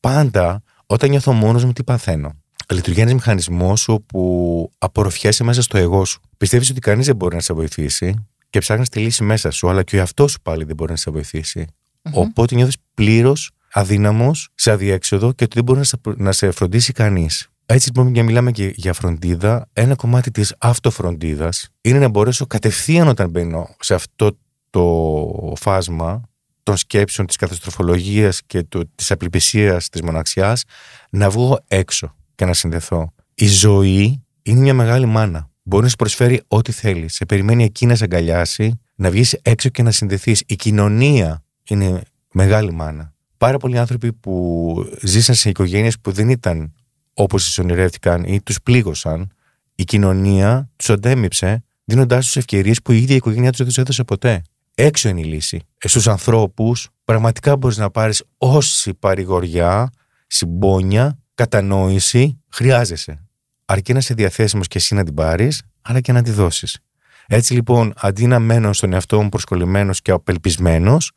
πάντα 0.00 0.62
όταν 0.86 1.10
νιώθω 1.10 1.32
μόνος 1.32 1.64
μου 1.64 1.72
τι 1.72 1.84
παθαίνω; 1.84 2.39
Λειτουργεί 2.70 3.00
ένας 3.00 3.12
μηχανισμός 3.12 3.88
όπου 3.88 4.70
απορροφιέσαι 4.78 5.44
μέσα 5.44 5.62
στο 5.62 5.78
εγώ 5.78 6.04
σου. 6.04 6.20
Πιστεύεις 6.36 6.70
ότι 6.70 6.80
κανείς 6.80 7.06
δεν 7.06 7.16
μπορεί 7.16 7.34
να 7.34 7.40
σε 7.40 7.52
βοηθήσει 7.52 8.26
και 8.50 8.58
ψάχνεις 8.58 8.88
τη 8.88 8.98
λύση 8.98 9.24
μέσα 9.24 9.50
σου, 9.50 9.68
αλλά 9.68 9.82
και 9.82 9.96
ο 9.96 9.98
εαυτός 9.98 10.32
σου 10.32 10.40
πάλι 10.42 10.64
δεν 10.64 10.76
μπορεί 10.76 10.90
να 10.90 10.96
σε 10.96 11.10
βοηθήσει. 11.10 11.66
Mm-hmm. 11.68 12.10
Οπότε 12.12 12.54
νιώθεις 12.54 12.76
πλήρως 12.94 13.50
αδύναμος, 13.72 14.48
σε 14.54 14.70
αδιέξοδο 14.70 15.32
και 15.32 15.44
ότι 15.44 15.54
δεν 15.54 15.64
μπορεί 15.64 15.78
να 15.78 15.84
σε, 15.84 16.00
να 16.16 16.32
σε 16.32 16.50
φροντίσει 16.50 16.92
κανείς. 16.92 17.48
Έτσι 17.66 17.86
λοιπόν, 17.86 18.14
για 18.14 18.22
μιλάμε 18.22 18.50
και 18.50 18.72
για 18.76 18.92
φροντίδα, 18.92 19.68
ένα 19.72 19.94
κομμάτι 19.94 20.30
της 20.30 20.54
αυτοφροντίδας 20.58 21.68
είναι 21.80 21.98
να 21.98 22.08
μπορέσω 22.08 22.46
κατευθείαν 22.46 23.08
όταν 23.08 23.30
μπαίνω 23.30 23.74
σε 23.80 23.94
αυτό 23.94 24.38
το 24.70 25.54
φάσμα 25.56 26.22
των 26.62 26.76
σκέψεων, 26.76 27.26
της 27.26 27.36
καταστροφολογίας 27.36 28.40
και 28.46 28.62
τη 28.62 28.78
της 28.94 29.10
απελπισίας, 29.10 29.88
της 29.88 30.02
μοναξιάς, 30.02 30.64
να 31.10 31.30
βγω 31.30 31.58
έξω 31.68 32.14
και 32.40 32.46
να 32.46 32.54
συνδεθώ. 32.54 33.12
Η 33.34 33.46
ζωή 33.46 34.24
είναι 34.42 34.60
μια 34.60 34.74
μεγάλη 34.74 35.06
μάνα. 35.06 35.50
Μπορεί 35.62 35.82
να 35.82 35.88
σου 35.88 35.96
προσφέρει 35.96 36.42
ό,τι 36.48 36.72
θέλεις. 36.72 37.14
Σε 37.14 37.26
περιμένει 37.26 37.64
εκεί 37.64 37.86
να 37.86 37.94
σε 37.94 38.04
αγκαλιάσει, 38.04 38.80
να 38.94 39.10
βγεις 39.10 39.32
έξω 39.42 39.68
και 39.68 39.82
να 39.82 39.90
συνδεθείς. 39.90 40.42
Η 40.46 40.56
κοινωνία 40.56 41.44
είναι 41.68 42.02
μεγάλη 42.32 42.72
μάνα. 42.72 43.14
Πάρα 43.36 43.58
πολλοί 43.58 43.78
άνθρωποι 43.78 44.12
που 44.12 44.74
ζήσαν 45.02 45.34
σε 45.34 45.48
οικογένειες 45.48 46.00
που 46.00 46.12
δεν 46.12 46.28
ήταν 46.28 46.72
όπως 47.14 47.44
τις 47.44 47.58
ονειρεύτηκαν 47.58 48.24
ή 48.24 48.42
τους 48.42 48.62
πλήγωσαν, 48.62 49.30
η 49.74 49.84
κοινωνία 49.84 50.70
τους 50.76 50.90
αντέμειψε, 50.90 51.64
δίνοντάς 51.84 52.24
τους 52.24 52.36
ευκαιρίες 52.36 52.82
που 52.82 52.92
η 52.92 52.96
ίδια 52.96 53.14
η 53.14 53.16
οικογένειά 53.16 53.48
τους 53.48 53.58
δεν 53.58 53.66
τους 53.66 53.78
έδωσε 53.78 54.04
ποτέ. 54.04 54.42
Έξω 54.74 55.08
είναι 55.08 55.20
η 55.20 55.24
λύση. 55.24 55.60
Ε, 55.78 55.88
Στους 55.88 56.08
ανθρώπους, 56.08 56.88
πραγματικά 57.04 57.56
μπορείς 57.56 57.76
να 57.76 57.90
πάρεις 57.90 58.22
όση 58.38 58.94
παρηγοριά, 58.94 59.90
συμπόνια 60.26 61.18
κατανόηση 61.40 62.40
χρειάζεσαι. 62.48 63.28
Αρκεί 63.64 63.92
να 63.92 63.98
είσαι 63.98 64.14
διαθέσιμος 64.14 64.68
και 64.68 64.78
εσύ 64.78 64.94
να 64.94 65.04
την 65.04 65.14
πάρεις, 65.14 65.62
αλλά 65.82 66.00
και 66.00 66.12
να 66.12 66.22
τη 66.22 66.30
δώσεις. 66.30 66.78
Έτσι 67.26 67.54
λοιπόν, 67.54 67.92
αντί 67.96 68.26
να 68.26 68.38
μένω 68.38 68.72
στον 68.72 68.92
εαυτό 68.92 69.22
μου 69.22 69.28
προσκολλημένος 69.28 70.02
και 70.02 70.10
απελπισμένος, 70.10 71.12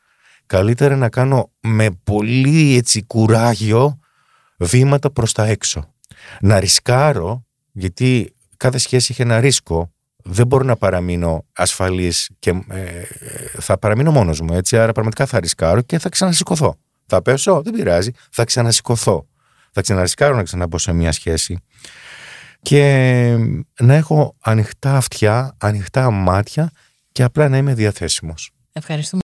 καλύτερα 0.46 0.96
να 0.96 1.10
κάνω 1.10 1.52
με 1.60 1.90
πολύ 2.04 2.76
έτσι 2.76 3.04
κουράγιο 3.04 4.00
βήματα 4.58 5.12
προς 5.12 5.32
τα 5.32 5.46
έξω. 5.46 5.94
Να 6.42 6.60
ρισκάρω, 6.60 7.46
γιατί 7.72 8.36
κάθε 8.58 8.78
σχέση 8.78 9.08
έχει 9.12 9.22
ένα 9.22 9.40
ρίσκο, 9.40 9.92
δεν 10.24 10.48
μπορώ 10.48 10.64
να 10.64 10.76
παραμείνω 10.76 11.46
ασφαλής 11.54 12.30
και 12.40 12.50
ε, 12.70 13.04
θα 13.60 13.78
παραμείνω 13.78 14.12
μόνος 14.12 14.42
μου, 14.42 14.54
έτσι, 14.54 14.78
άρα 14.78 14.92
πραγματικά 14.92 15.26
θα 15.26 15.40
ρισκάρω 15.40 15.82
και 15.82 16.00
θα 16.00 16.10
ξανασηκωθώ. 16.10 16.76
Θα 17.06 17.22
πέσω, 17.22 17.62
δεν 17.62 17.74
πειράζει, 17.74 18.12
θα 18.32 18.44
ξανασηκωθώ 18.44 19.28
θα 19.74 19.82
ξαναρισκάρω 19.82 20.36
να 20.36 20.44
ξαναμπω 20.44 20.78
σε 20.78 20.94
μια 20.94 21.12
σχέση 21.12 21.58
και 22.62 23.36
να 23.80 23.94
έχω 23.94 24.36
ανοιχτά 24.42 24.96
αυτιά, 24.98 25.56
ανοιχτά 25.58 26.12
μάτια 26.12 26.72
και 27.12 27.24
απλά 27.24 27.50
να 27.50 27.58
είμαι 27.58 27.74
διαθέσιμος. 27.74 28.52
Ευχαριστούμε. 28.74 29.22